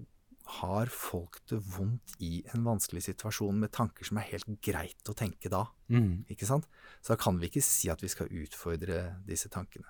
[0.47, 5.15] har folk det vondt i en vanskelig situasjon med tanker som er helt greit å
[5.17, 5.65] tenke da.
[5.91, 6.23] Mm.
[6.31, 6.67] Ikke sant?
[7.01, 9.89] Så da kan vi ikke si at vi skal utfordre disse tankene.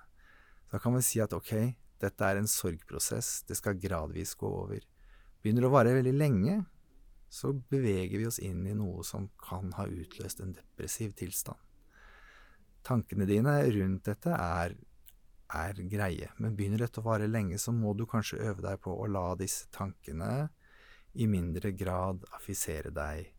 [0.66, 1.52] Så da kan vi si at ok,
[2.02, 4.82] dette er en sorgprosess, det skal gradvis gå over.
[5.42, 6.58] Begynner det å vare veldig lenge,
[7.30, 11.58] så beveger vi oss inn i noe som kan ha utløst en depressiv tilstand.
[12.86, 14.74] Tankene dine rundt dette er,
[15.48, 18.92] er greie, men begynner dette å vare lenge, så må du kanskje øve deg på
[18.92, 20.48] å la disse tankene
[21.18, 23.30] i mindre grad affisere deg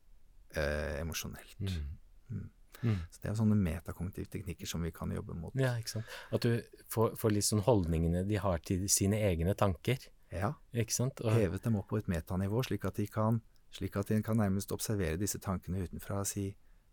[0.57, 1.59] eh, emosjonelt.
[1.61, 2.47] Mm.
[2.81, 2.99] Mm.
[3.11, 5.55] Så Det er sånne metakognitive teknikker som vi kan jobbe mot.
[5.59, 6.15] Ja, ikke sant.
[6.33, 10.01] At du får, får litt sånn holdningene de har til sine egne tanker.
[10.29, 11.21] Ja, Ikke sant?
[11.25, 13.39] Og, Hevet dem opp på et metanivå, slik at de kan,
[13.73, 16.51] slik at de kan nærmest observere disse tankene utenfra og si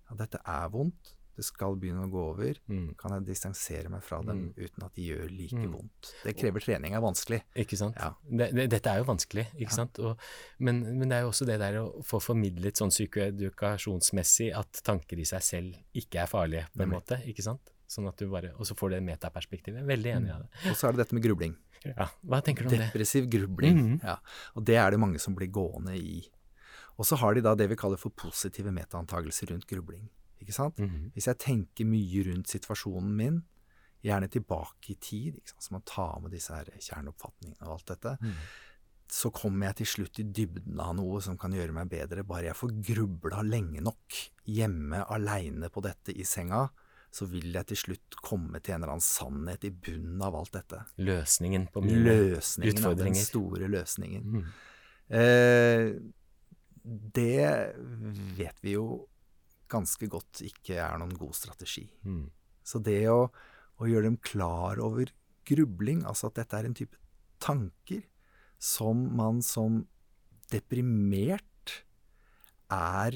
[0.09, 2.55] at dette er vondt, det skal begynne å gå over.
[2.69, 2.95] mm.
[2.99, 5.73] Kan jeg distansere meg fra dem uten at de gjør like Mm.
[5.73, 6.13] vondt?
[6.25, 7.43] Det krever trening, er vanskelig.
[7.55, 7.95] Ikke sant?
[8.01, 8.15] Ja.
[8.31, 9.77] Det, det, dette er jo vanskelig, ikke Ja.
[9.77, 9.99] sant?
[9.99, 10.17] Og,
[10.59, 15.19] men, men det er jo også det der å få formidlet sånn psykoedukasjonsmessig at tanker
[15.21, 17.01] i seg selv ikke er farlige, på en Nemlig.
[17.03, 17.21] måte.
[17.29, 17.73] ikke sant?
[17.89, 19.85] Sånn at du bare, Og så får du det metaperspektivet.
[19.87, 20.71] Veldig enig i det.
[20.71, 21.55] Og så er det dette med grubling.
[21.85, 22.91] Ja, Hva tenker du om det?
[22.93, 23.77] Depressiv grubling.
[24.01, 24.05] -hmm.
[24.05, 24.17] ja.
[24.57, 26.27] Og det er det mange som blir gående i.
[26.99, 30.09] Og så har de da det vi kaller for positive metaantagelser rundt grubling.
[30.43, 30.79] Ikke sant?
[30.79, 31.11] Mhm.
[31.15, 33.43] Hvis jeg tenker mye rundt situasjonen min,
[34.07, 38.35] gjerne tilbake i tid, så man tar med disse her kjerneoppfatningene og alt dette, mm.
[39.11, 42.51] så kommer jeg til slutt i dybden av noe som kan gjøre meg bedre, bare
[42.51, 46.67] jeg får grubla lenge nok hjemme aleine på dette i senga,
[47.17, 50.53] så vil jeg til slutt komme til en eller annen sannhet i bunnen av alt
[50.59, 50.83] dette.
[51.01, 53.17] Løsningen på mine Løsningen utfordringer.
[53.17, 54.23] den store løsningen.
[54.37, 54.47] Mm.
[55.17, 55.87] Eh,
[57.17, 57.75] det
[58.37, 59.07] vet vi jo
[59.73, 61.87] ganske godt ikke er noen god strategi.
[62.07, 62.27] Mm.
[62.67, 63.27] Så det å,
[63.79, 65.13] å gjøre dem klar over
[65.47, 66.99] grubling, altså at dette er en type
[67.43, 68.03] tanker
[68.63, 69.85] som man som
[70.51, 71.45] deprimert
[72.73, 73.15] er,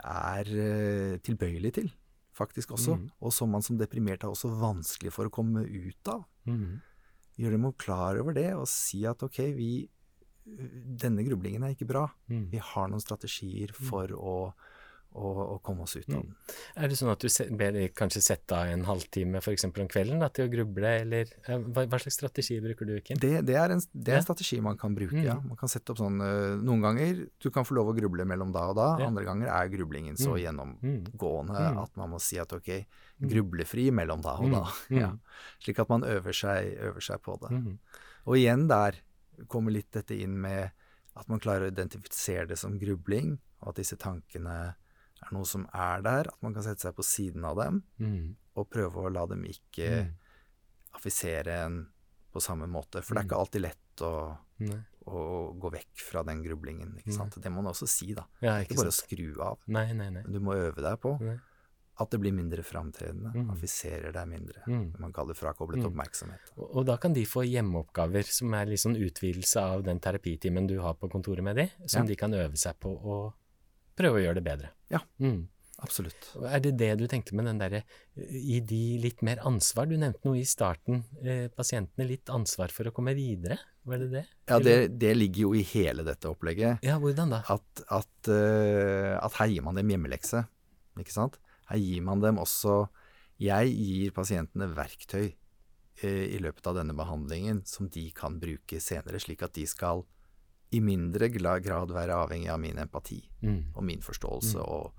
[0.00, 1.88] er eh, tilbøyelig til,
[2.36, 2.98] faktisk også.
[2.98, 3.06] Mm.
[3.24, 6.24] Og som man som deprimert er også vanskelig for å komme ut av.
[6.48, 6.80] Mm.
[7.40, 9.70] Gjøre dem klar over det og si at ok, vi,
[10.44, 12.06] denne grublingen er ikke bra.
[12.28, 12.48] Mm.
[12.52, 14.36] Vi har noen strategier for å,
[15.12, 16.34] å, og komme oss ut av den.
[16.76, 19.64] Er det sånn at du ber de kanskje sette av en halvtime f.eks.
[19.66, 23.18] om kvelden da, til å gruble, eller eh, hva, hva slags strategi bruker du, Kim?
[23.18, 25.24] Det, det, er en, det er en strategi man kan bruke, Mm.
[25.26, 25.34] ja.
[25.42, 28.52] Man kan sette opp sånn øh, Noen ganger du kan få lov å gruble mellom
[28.54, 29.06] da og da, Ja.
[29.10, 30.40] andre ganger er grublingen så Mm.
[30.46, 31.82] gjennomgående Mm.
[31.82, 32.86] at man må si at ok,
[33.20, 34.52] grublefri mellom da og Mm.
[34.52, 34.64] da.
[34.90, 34.98] Mm.
[35.00, 35.10] Ja.
[35.60, 37.50] Slik at man øver seg, øver seg på det.
[38.26, 39.00] Og igjen der
[39.48, 40.70] kommer litt dette inn med
[41.16, 44.74] at man klarer å identifisere det som grubling, og at disse tankene
[45.22, 48.22] er noe som er der, at man kan sette seg på siden av dem mm.
[48.60, 50.12] og prøve å la dem ikke mm.
[50.98, 51.80] affisere en
[52.30, 53.02] på samme måte.
[53.02, 54.12] For det er ikke alltid lett å,
[55.10, 55.20] å
[55.58, 56.96] gå vekk fra den grublingen.
[57.02, 58.26] Det må man også si, da.
[58.40, 59.10] Ja, Ikke ikke bare sant.
[59.10, 59.64] skru av.
[59.66, 60.22] Nei, nei, nei.
[60.22, 61.16] Men du må øve deg på
[62.00, 63.32] at det blir mindre framtredende.
[63.34, 63.50] Mm.
[63.52, 64.62] Affiserer deg mindre.
[64.70, 64.86] Mm.
[64.94, 65.90] Det man kaller frakoblet Mm.
[65.90, 66.52] oppmerksomhet.
[66.56, 70.66] Og, og da kan de få hjemmeoppgaver som er litt sånn utvidelse av den terapitimen
[70.70, 72.08] du har på kontoret med de, som Ja.
[72.08, 73.18] de kan øve seg på å
[74.00, 74.74] prøve å gjøre det bedre.
[74.92, 75.04] Ja.
[75.22, 75.44] Mm.
[75.80, 76.26] Absolutt.
[76.44, 79.88] Er det det du tenkte med den derre eh, gi de litt mer ansvar?
[79.88, 83.56] Du nevnte noe i starten, eh, pasientene litt ansvar for å komme videre,
[83.88, 84.24] var det det?
[84.50, 86.84] Ja, det, det ligger jo i hele dette opplegget.
[86.84, 87.40] Ja, hvordan da?
[87.48, 90.44] At, at, uh, at her gir man dem hjemmelekse.
[91.00, 91.38] Ikke sant?
[91.70, 92.82] Her gir man dem også
[93.40, 99.22] Jeg gir pasientene verktøy eh, i løpet av denne behandlingen som de kan bruke senere,
[99.22, 100.04] slik at de skal
[100.72, 103.72] i mindre grad være avhengig av min empati Mm.
[103.74, 104.92] og min forståelse og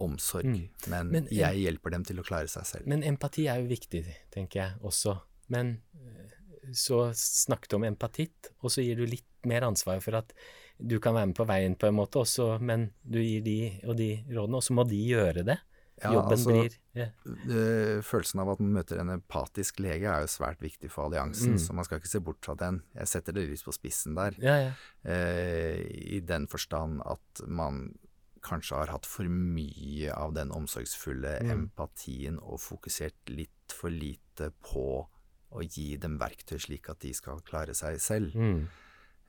[0.00, 0.44] omsorg.
[0.46, 0.68] Mm.
[0.88, 2.86] Men, Men- jeg hjelper dem til å klare seg selv.
[2.86, 5.20] Men empati er jo viktig, tenker jeg også.
[5.48, 10.16] Men eh, så snakket du om empatitt, og så gir du litt mer ansvar for
[10.16, 10.32] at
[10.80, 13.96] du kan være med på veien på en måte også, men du gir de og
[13.96, 15.58] de rådene, og så må de gjøre det.
[16.02, 17.10] Ja, Jobben altså, blir Yeah.
[17.46, 21.52] Eh, Følelsen av at man møter en empatisk lege er jo svært viktig for alliansen,
[21.54, 21.58] Mm.
[21.62, 22.82] så man skal ikke se bort fra den.
[22.96, 24.72] Jeg setter det litt på spissen der, ja, ja.
[25.04, 25.78] eh,
[26.16, 27.94] i den forstand at man
[28.42, 31.50] kanskje har hatt for mye av den omsorgsfulle Mm.
[31.68, 35.06] empatien og fokusert litt for lite på
[35.52, 38.34] å gi dem verktøy slik at de skal klare seg selv.
[38.34, 38.66] Mm.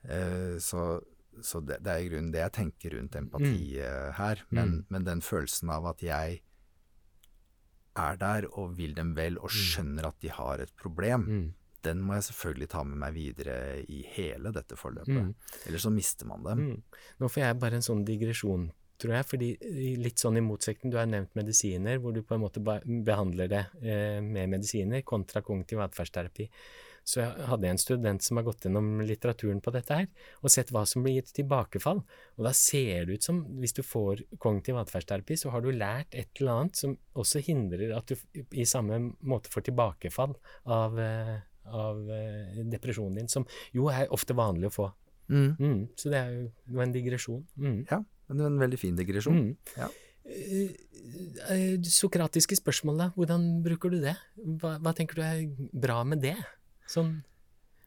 [0.05, 1.01] Eh, så
[1.41, 4.13] så det, det er i grunnen det jeg tenker rundt empati mm.
[4.17, 4.41] her.
[4.51, 4.85] Men, Mm.
[4.89, 6.41] men den følelsen av at jeg
[7.97, 11.53] er der og vil dem vel og skjønner at de har et problem, Mm.
[11.83, 13.55] den må jeg selvfølgelig ta med meg videre
[13.89, 15.09] i hele dette forløpet.
[15.09, 15.33] Mm.
[15.67, 16.59] Eller så mister man dem.
[16.59, 16.83] Mm.
[17.19, 20.97] Nå får jeg bare en sånn digresjon, tror jeg, fordi litt sånn i motsetning, du
[20.97, 25.79] har nevnt medisiner, hvor du på en måte behandler det eh, med medisiner, kontra kognitiv
[25.81, 26.49] atferdsterapi.
[27.07, 30.07] Så jeg hadde en student som har gått gjennom litteraturen på dette her,
[30.41, 32.03] og sett hva som blir gitt tilbakefall.
[32.37, 36.13] Og da ser det ut som, hvis du får kognitiv atferdsterapi, så har du lært
[36.17, 40.37] et eller annet som også hindrer at du i samme måte får tilbakefall
[40.69, 41.35] av, eh,
[41.71, 44.91] av eh, depresjonen din, som jo er ofte vanlig å få.
[45.31, 45.51] Mm.
[45.57, 47.43] Mm, så det er jo en digresjon.
[47.55, 47.83] Mm.
[47.89, 49.37] Ja, det var en veldig fin digresjon.
[49.41, 49.75] Mm.
[49.79, 49.91] Ja.
[50.31, 53.11] Eh, Sokratiske spørsmål, da.
[53.15, 54.15] Hvordan bruker du det?
[54.37, 56.37] Hva, hva tenker du er bra med det?
[56.91, 57.11] Sånn,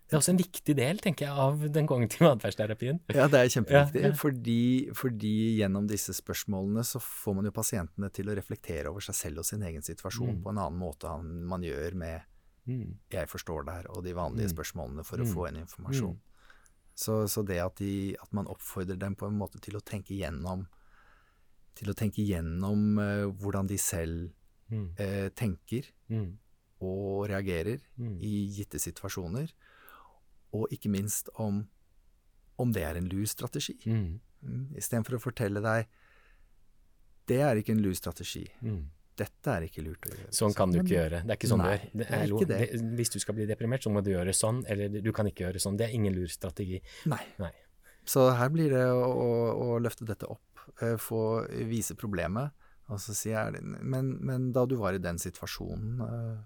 [0.08, 3.00] det er også en viktig del, tenker jeg, av den kognitive atferdsterapien.
[3.12, 4.16] Ja, det er kjempeviktig, Ja, ja.
[4.20, 4.60] Fordi,
[4.96, 9.38] fordi gjennom disse spørsmålene så får man jo pasientene til å reflektere over seg selv
[9.42, 10.42] og sin egen situasjon Mm.
[10.44, 12.22] på en annen måte enn man gjør med
[12.66, 12.94] Mm.
[13.10, 14.56] 'jeg forstår det her' og de vanlige Mm.
[14.56, 15.34] spørsmålene for å Mm.
[15.34, 16.18] få en informasjon.
[16.96, 20.16] Så, så det at, de, at man oppfordrer dem på en måte til å tenke
[20.16, 20.66] gjennom
[21.74, 24.30] til å tenke gjennom uh, hvordan de selv
[24.70, 24.94] Mm.
[24.98, 26.38] eh, tenker Mm.
[26.84, 28.18] Og reagerer Mm.
[28.20, 29.52] i gitte situasjoner,
[30.54, 31.66] og ikke minst om,
[32.58, 33.76] om det er en lur strategi.
[33.86, 34.20] Mm.
[34.44, 34.64] Mm.
[34.76, 35.86] Istedenfor å fortelle deg
[37.26, 38.44] det er ikke en lur strategi.
[38.62, 38.82] Mm.
[39.16, 40.32] Dette er ikke lurt å gjøre.
[40.34, 41.20] Sånn kan du ikke gjøre.
[41.24, 41.92] Det er ikke sånn Nei, du gjør.
[41.94, 42.96] det er det er det.
[42.98, 45.62] Hvis du skal bli deprimert, så må du gjøre sånn, eller du kan ikke gjøre
[45.62, 45.78] sånn.
[45.78, 46.80] Det er ingen lur strategi.
[47.06, 47.20] Nei.
[47.38, 47.52] Nei.
[48.04, 51.22] Så her blir det å, å, å løfte dette opp, eh, få
[51.70, 52.52] vise problemet,
[52.92, 56.42] og så si jeg men, men da du var i den situasjonen, eh,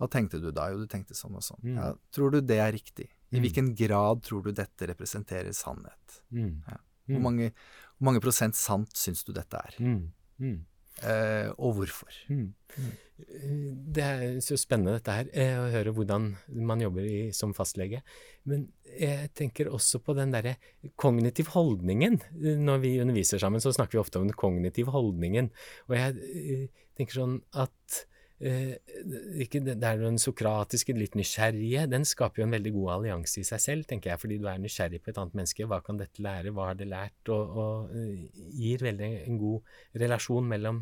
[0.00, 0.70] hva tenkte du da?
[0.72, 1.60] Jo, du tenkte sånn og sånn.
[1.62, 1.76] Mm.
[1.76, 3.10] Ja, tror du det er riktig?
[3.30, 3.42] I Mm.
[3.44, 6.22] hvilken grad tror du dette representerer sannhet?
[6.32, 6.62] Mm.
[6.66, 6.78] Ja.
[7.06, 7.14] Mm.
[7.14, 7.52] Hvor, mange,
[7.98, 9.76] hvor mange prosent sant syns du dette er?
[9.78, 10.10] Mm.
[10.40, 10.58] Mm.
[11.02, 12.10] Eh, og hvorfor?
[12.28, 12.48] Mm.
[12.76, 17.52] Eh, Det er så spennende dette her, eh, å høre hvordan man jobber i, som
[17.54, 18.02] fastlege.
[18.46, 20.56] Men jeg tenker også på den derre
[20.96, 22.20] kognitiv holdningen.
[22.40, 25.50] Når vi underviser sammen, så snakker vi ofte om den kognitive holdningen.
[25.88, 28.06] Og jeg eh, tenker sånn at
[28.40, 33.44] ikke, det er den sokratiske, litt nysgjerrige, den skaper jo en veldig god allianse i
[33.44, 35.66] seg selv, tenker jeg, fordi du er nysgjerrig på et annet menneske.
[35.68, 37.20] Hva kan dette lære, hva har det lært?
[37.34, 38.24] Og, og eh,
[38.56, 40.80] gir veldig en god relasjon mellom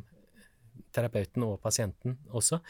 [0.94, 2.60] terapeuten og pasienten også.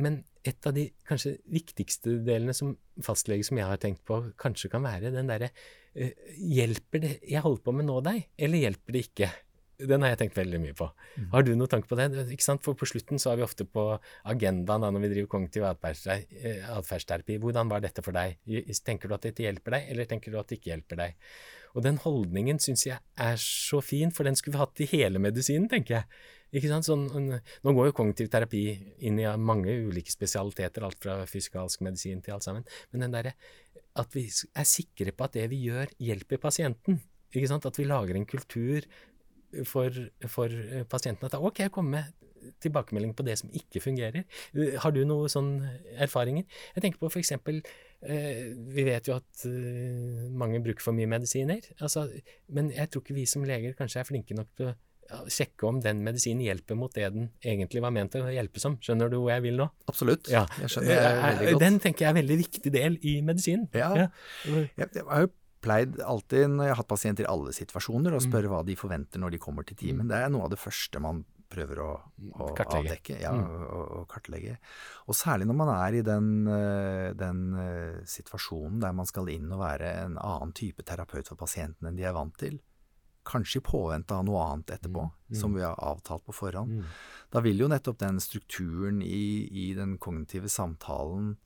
[0.00, 4.70] Men et av de kanskje viktigste delene som fastlege som jeg har tenkt på, kanskje
[4.72, 5.50] kan være den derre
[5.98, 9.32] eh, Hjelper det jeg holder på med nå deg, eller hjelper det ikke?
[9.76, 10.86] Den har jeg tenkt veldig mye på.
[11.16, 11.26] Mm.
[11.34, 12.08] Har du noen tanke på det?
[12.32, 12.62] Ikke sant?
[12.64, 13.84] For på slutten så er vi ofte på
[14.28, 18.38] agendaen da, når vi driver kognitiv eh, atferdsterapi, hvordan var dette for deg?
[18.86, 21.28] Tenker du at dette hjelper deg, eller tenker du at det ikke hjelper deg?
[21.76, 25.20] Og den holdningen syns jeg er så fin, for den skulle vi hatt i hele
[25.20, 26.22] medisinen, tenker jeg.
[26.56, 26.86] Ikke sant?
[26.88, 28.64] Sånn, nå går jo kognitiv terapi
[29.04, 33.34] inn i mange ulike spesialiteter, alt fra fysikalsk medisin til alt sammen, men den derre
[33.96, 37.00] at vi er sikre på at det vi gjør, hjelper pasienten.
[37.36, 38.84] At vi lager en kultur
[39.64, 39.96] for,
[40.28, 40.52] for
[40.90, 42.26] pasienten at ok, jeg kommer med
[42.62, 44.24] tilbakemelding på det som ikke fungerer.
[44.54, 45.74] Eh, har du noen sånne
[46.06, 46.46] erfaringer?
[46.76, 51.62] Jeg tenker på eksempel eh, Vi vet jo at eh, mange bruker for mye medisiner,
[51.80, 52.08] altså,
[52.48, 54.76] men jeg tror ikke vi som leger kanskje er flinke nok til å
[55.30, 58.74] sjekke om den medisinen hjelper mot det den egentlig var ment å hjelpe som.
[58.82, 59.68] Skjønner du hvor jeg vil nå?
[59.86, 60.26] Absolutt.
[60.32, 60.42] Ja.
[60.58, 61.62] Jeg skjønner det veldig godt.
[61.62, 63.68] Den tenker jeg er en veldig viktig del i medisinen.
[63.76, 63.92] Ja.
[63.94, 64.08] Ja.
[64.50, 65.30] Jeg, jeg har jo
[65.66, 68.26] pleid alltid, når jeg har hatt pasienter i alle situasjoner, å Mm.
[68.30, 70.06] spørre hva de forventer når de kommer til timen.
[70.08, 71.90] Det er noe av det første man prøver å,
[72.42, 72.90] å Kartlegge.
[72.90, 73.20] avdekke.
[73.22, 73.50] Ja, Mm.
[73.70, 74.56] og, og kartlegge.
[75.06, 79.52] Og særlig når man er i den, eh, den eh, situasjonen der man skal inn
[79.52, 82.58] og være en annen type terapeut for pasienten enn de er vant til.
[83.26, 85.36] Kanskje i påvente av noe annet etterpå, Mm.
[85.36, 86.80] som vi har avtalt på forhånd.
[86.80, 86.84] Mm.
[87.32, 91.36] Da vil jo nettopp den strukturen i, i den kognitive samtalen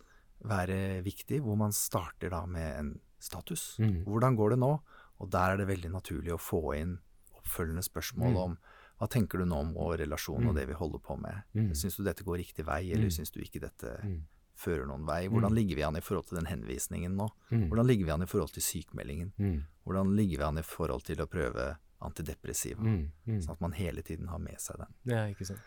[0.44, 3.76] være viktig, hvor man starter da med en status.
[3.78, 4.04] Mm.
[4.04, 4.72] Hvordan går det nå?
[5.20, 6.98] Og der er det veldig naturlig å få inn
[7.37, 8.37] oppfølgende spørsmål Mm.
[8.42, 8.59] om
[9.00, 11.42] hva tenker du nå om vår relasjon og det vi holder på med?
[11.54, 11.70] Mm.
[11.74, 13.11] Syns du dette går riktig vei, eller Mm.
[13.16, 14.22] syns du ikke dette Mm.
[14.56, 15.26] fører noen vei?
[15.28, 17.28] Hvordan ligger vi an i forhold til den henvisningen nå?
[17.50, 17.68] Mm.
[17.70, 19.33] Hvordan ligger vi an i forhold til sykemeldingen?
[19.38, 19.62] Mm.
[19.87, 22.80] Hvordan ligger vi an i forhold til å prøve antidepressiva?
[22.80, 23.11] Mm.
[23.26, 23.40] Mm.
[23.42, 24.94] Sånn at man hele tiden har med seg den.
[25.06, 25.61] Ja, ikke sant.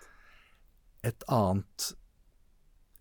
[1.03, 1.93] Et annet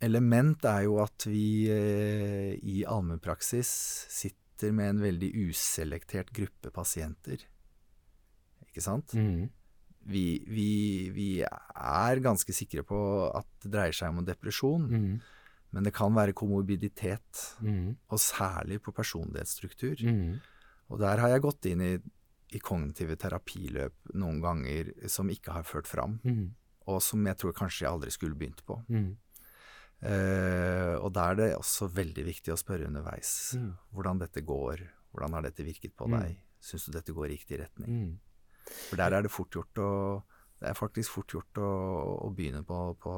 [0.01, 3.67] element er jo at vi eh, i allmennpraksis
[4.11, 4.39] sitter
[4.71, 7.43] med en veldig uselektert gruppe pasienter.
[8.69, 9.13] Ikke sant?
[9.19, 9.49] Mm.
[10.13, 12.99] Vi, vi, vi er ganske sikre på
[13.35, 15.21] at det dreier seg om en depresjon, Mm.
[15.73, 17.97] men det kan være komorbiditet, Mm.
[18.11, 19.97] og særlig på personlighetsstruktur.
[20.05, 20.41] Mm.
[20.91, 21.99] Og der har jeg gått inn i,
[22.53, 26.55] i kognitive terapiløp noen ganger som ikke har ført fram, Mm.
[26.87, 28.83] og som jeg tror kanskje jeg aldri skulle begynt på.
[28.89, 29.17] Mm.
[30.03, 33.73] Eh, og da er det også veldig viktig å spørre underveis Mm.
[33.95, 34.83] hvordan dette går.
[35.15, 36.21] Hvordan har dette virket på Mm.
[36.21, 36.37] deg?
[36.61, 37.89] Syns du dette går i riktig retning?
[37.89, 38.19] Mm.
[38.91, 40.23] For der er det fort gjort å
[40.63, 43.13] det er faktisk fort gjort å, å begynne på, på,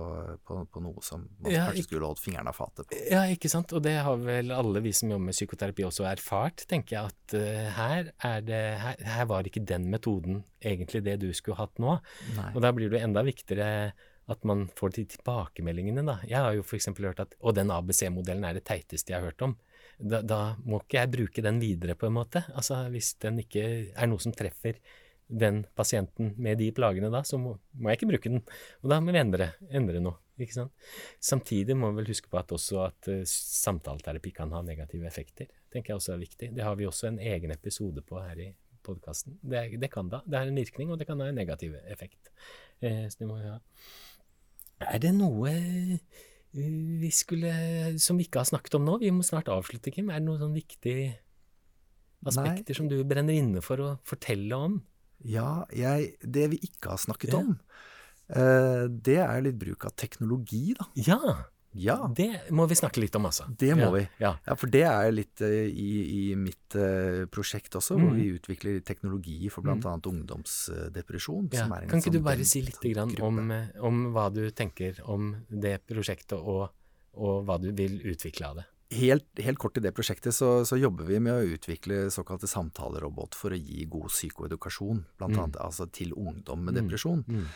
[0.47, 2.97] på, på noe som man Ja, kanskje ikke- skulle holdt fingrene av fatet på.
[3.11, 3.71] Ja, ikke sant.
[3.75, 7.05] Og det har vel alle vi som jobber med psykoterapi også erfart, tenker jeg.
[7.05, 11.57] At uh, her, er det, her, her var ikke den metoden egentlig det du skulle
[11.59, 12.01] hatt nå.
[12.35, 12.51] Nei.
[12.55, 13.93] Og da blir det enda viktigere
[14.31, 16.19] at man får de tilbakemeldingene, da.
[16.29, 16.89] Jeg har jo f.eks.
[16.97, 19.57] hørt at Og den ABC-modellen er det teiteste jeg har hørt om.
[19.99, 22.45] Da, da må ikke jeg bruke den videre, på en måte.
[22.55, 24.81] Altså hvis den ikke er noe som treffer
[25.29, 28.43] den pasienten med de plagene da, så må, må jeg ikke bruke den.
[28.83, 30.21] Og da må vi endre, endre noe.
[30.41, 30.91] ikke sant?
[31.23, 35.49] Samtidig må vi vel huske på at også at uh, samtaleterapi kan ha negative effekter.
[35.73, 36.53] tenker jeg også er viktig.
[36.57, 38.51] Det har vi også en egen episode på her i
[38.85, 39.39] podkasten.
[39.41, 40.21] Det, det kan da.
[40.27, 42.31] Det har en virkning, og det kan ha en negativ effekt.
[42.81, 43.59] Eh, så det må vi ha.
[44.83, 45.99] Er det noe eh,
[46.55, 47.53] vi skulle
[48.03, 48.99] som vi ikke har snakket om nå?
[49.03, 50.11] Vi må snart avslutte, Kim.
[50.11, 51.15] Er det noen sånn viktige
[52.25, 54.79] aspekter som du brenner inne for å fortelle om?
[55.25, 57.41] Ja, jeg, det vi ikke har snakket Ja.
[57.41, 57.59] om,
[58.31, 60.87] eh, det er litt bruk av teknologi, da.
[60.97, 61.21] Ja!
[61.75, 63.49] Ja, Det må vi snakke litt om, altså.
[63.59, 63.91] det må ja.
[63.97, 64.03] vi.
[64.21, 64.33] Ja.
[64.47, 68.21] Ja, for det er litt uh, i, i mitt uh, prosjekt også, hvor Mm.
[68.21, 69.75] vi utvikler teknologi for bl.a.
[70.55, 71.49] ungdomsdepresjon.
[71.53, 71.65] Ja.
[71.65, 74.51] som en Kan ikke du sånn bare si litt grann om, eh, om hva du
[74.51, 76.71] tenker om det prosjektet, og,
[77.15, 78.65] og hva du vil utvikle av det?
[78.95, 83.35] Helt, helt kort i det prosjektet så, så jobber vi med å utvikle såkalte samtalerobot
[83.35, 85.57] for å gi god psykoedukasjon, blant Mm.
[85.65, 86.83] altså til ungdom med Mm.
[86.85, 87.25] depresjon.
[87.27, 87.47] Mm.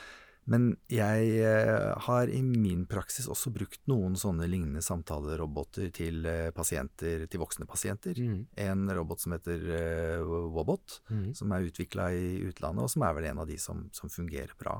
[0.48, 6.48] Men jeg eh, har i min praksis også brukt noen sånne lignende samtaleroboter til eh,
[6.56, 8.16] pasienter, til voksne pasienter.
[8.16, 8.38] Mm.
[8.64, 11.34] En robot som heter eh, Wobot, Mm.
[11.36, 14.52] som er utvikla i utlandet, og som er vel en av de som, som fungerer
[14.60, 14.78] bra.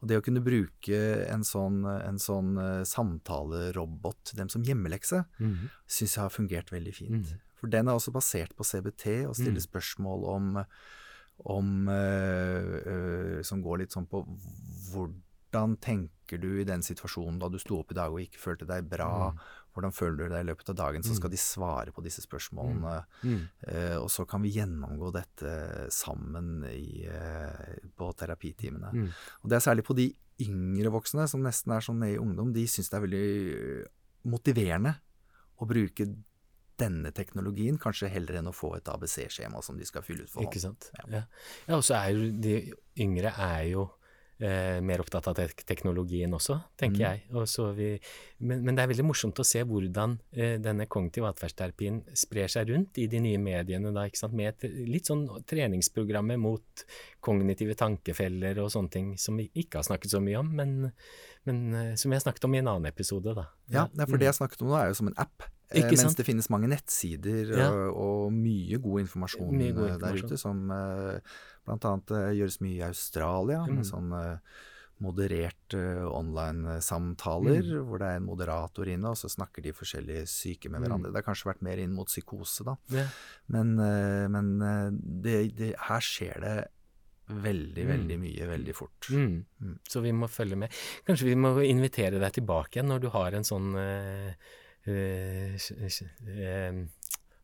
[0.00, 5.70] Og det å kunne bruke en sånn, en sånn samtalerobot til dem som hjemmelekse, Mm.
[5.88, 7.26] syns jeg har fungert veldig fint.
[7.32, 7.40] Mm.
[7.60, 9.68] For den er også basert på CBT og stiller Mm.
[9.68, 10.66] spørsmål om,
[11.44, 14.24] om øh, øh, Som går litt sånn på
[14.90, 18.68] hvordan tenker du i den situasjonen da du sto opp i dag og ikke følte
[18.68, 19.30] deg bra?
[19.32, 19.40] Mm.
[19.74, 21.02] Hvordan føler du deg i løpet av dagen?
[21.02, 21.16] Så Mm.
[21.16, 23.04] skal de svare på disse spørsmålene.
[23.22, 23.48] Mm.
[23.66, 28.90] Eh, og så kan vi gjennomgå dette sammen i, eh, på terapitimene.
[28.92, 29.08] Mm.
[29.42, 32.52] Og det er særlig på de yngre voksne, som nesten er sånn nede i ungdom,
[32.52, 33.84] de syns det er veldig øh,
[34.26, 34.96] motiverende
[35.60, 36.06] å bruke
[36.80, 40.44] denne teknologien, kanskje heller enn å få et ABC-skjema som de skal fylle ut for
[40.48, 40.80] Ikke hånd.
[40.80, 40.90] sant.
[41.12, 41.24] Ja,
[41.68, 42.58] ja og så er jo de
[43.00, 43.88] yngre er jo
[44.40, 47.04] eh, mer opptatt av tek teknologien også, tenker Mm.
[47.04, 47.18] jeg.
[47.36, 47.88] Og så vi,
[48.40, 52.70] men, men det er veldig morsomt å se hvordan eh, denne kognitive atferdsterapien sprer seg
[52.72, 54.32] rundt i de nye mediene, da, ikke sant?
[54.40, 56.86] med et litt sånn treningsprogrammer mot
[57.20, 60.76] kognitive tankefeller og sånne ting som vi ikke har snakket så mye om, men,
[61.44, 63.50] men eh, som vi har snakket om i en annen episode, da.
[63.68, 65.44] Ja, ja for det jeg snakket om nå, er jo som en app.
[65.70, 66.18] Eh, Ikke mens sant?
[66.18, 67.68] det finnes mange nettsider Ja.
[67.70, 70.26] og, og mye god informasjon, Mye god informasjon.
[70.26, 71.20] der ute, som uh,
[71.70, 73.86] annet eh, gjøres mye i Australia, med Mm.
[73.86, 74.38] sånn uh,
[75.00, 77.86] moderert uh, online-samtaler, mm.
[77.86, 81.08] hvor det er en moderator inne, og så snakker de forskjellige syke med hverandre.
[81.08, 81.14] Mm.
[81.14, 82.76] Det har kanskje vært mer inn mot psykose, da.
[82.90, 83.08] Yeah.
[83.46, 86.56] Men, uh, men uh, det, det, her skjer det
[87.30, 87.92] veldig, mm.
[87.94, 89.06] veldig mye veldig fort.
[89.14, 89.44] Mm.
[89.62, 89.76] mm.
[89.88, 90.74] Så vi må følge med.
[91.06, 93.70] Kanskje vi må invitere deg tilbake igjen når du har en sånn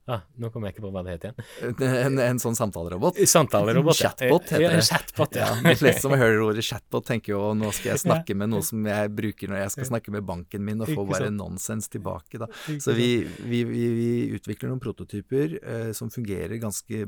[0.06, 1.80] Ah, nå kommer jeg ikke på hva det heter igjen.
[1.82, 3.16] En, en sånn samtalerobot?
[3.26, 4.82] Samtalerobot, Chatbot heter ja.
[4.86, 5.48] Chatbot, ja.
[5.50, 5.56] ja.
[5.64, 8.86] De fleste som hører ordet chatbot, tenker jo nå skal jeg snakke med noe som
[8.86, 12.38] jeg bruker når jeg skal snakke med banken min, og få bare nonsens tilbake.
[12.38, 12.46] Da.
[12.78, 13.08] Så vi,
[13.42, 17.02] vi, vi, vi, utvikler noen prototyper eh, som fungerer ganske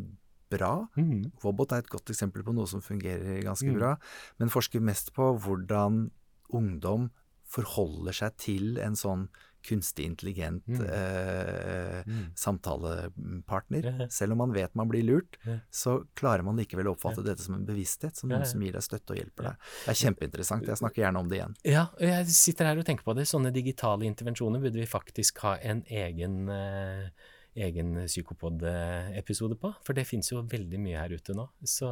[0.50, 0.72] bra.
[0.98, 1.30] Mm.
[1.44, 3.78] Wobot er et godt eksempel på noe som fungerer ganske mm.
[3.78, 3.94] bra,
[4.42, 6.08] men forsker mest på hvordan
[6.50, 7.12] ungdom
[7.48, 9.28] forholder seg til en sånn
[9.64, 10.82] kunstig intelligent mm.
[10.86, 12.24] Eh, mm.
[12.38, 14.08] samtalepartner.
[14.10, 15.38] Selv om man vet man blir lurt,
[15.70, 18.84] så klarer man likevel å oppfatte dette som en bevissthet, som noen som gir deg
[18.84, 19.64] støtte og hjelper deg.
[19.84, 20.68] Det er kjempeinteressant.
[20.68, 21.56] Jeg snakker gjerne om det igjen.
[21.68, 23.26] Ja, og jeg sitter her og tenker på det.
[23.30, 27.10] Sånne digitale intervensjoner burde vi faktisk ha en egen eh,
[27.58, 29.72] egen psykopod-episode på.
[29.86, 31.48] For det fins jo veldig mye her ute nå.
[31.64, 31.88] Så,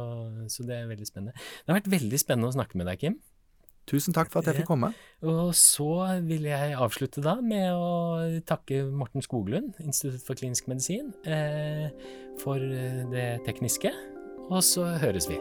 [0.51, 1.35] så, det er veldig spennende.
[1.35, 3.17] Det har vært veldig spennende å snakke med deg, Kim.
[3.87, 4.91] Tusen takk for at jeg fikk komme.
[5.23, 11.13] Og så vil jeg avslutte da med å takke Morten Skoglund, Institutt for klinisk medisin,
[11.23, 11.87] eh,
[12.43, 12.59] for
[13.13, 13.93] det tekniske.
[14.47, 15.39] Og så høres vi.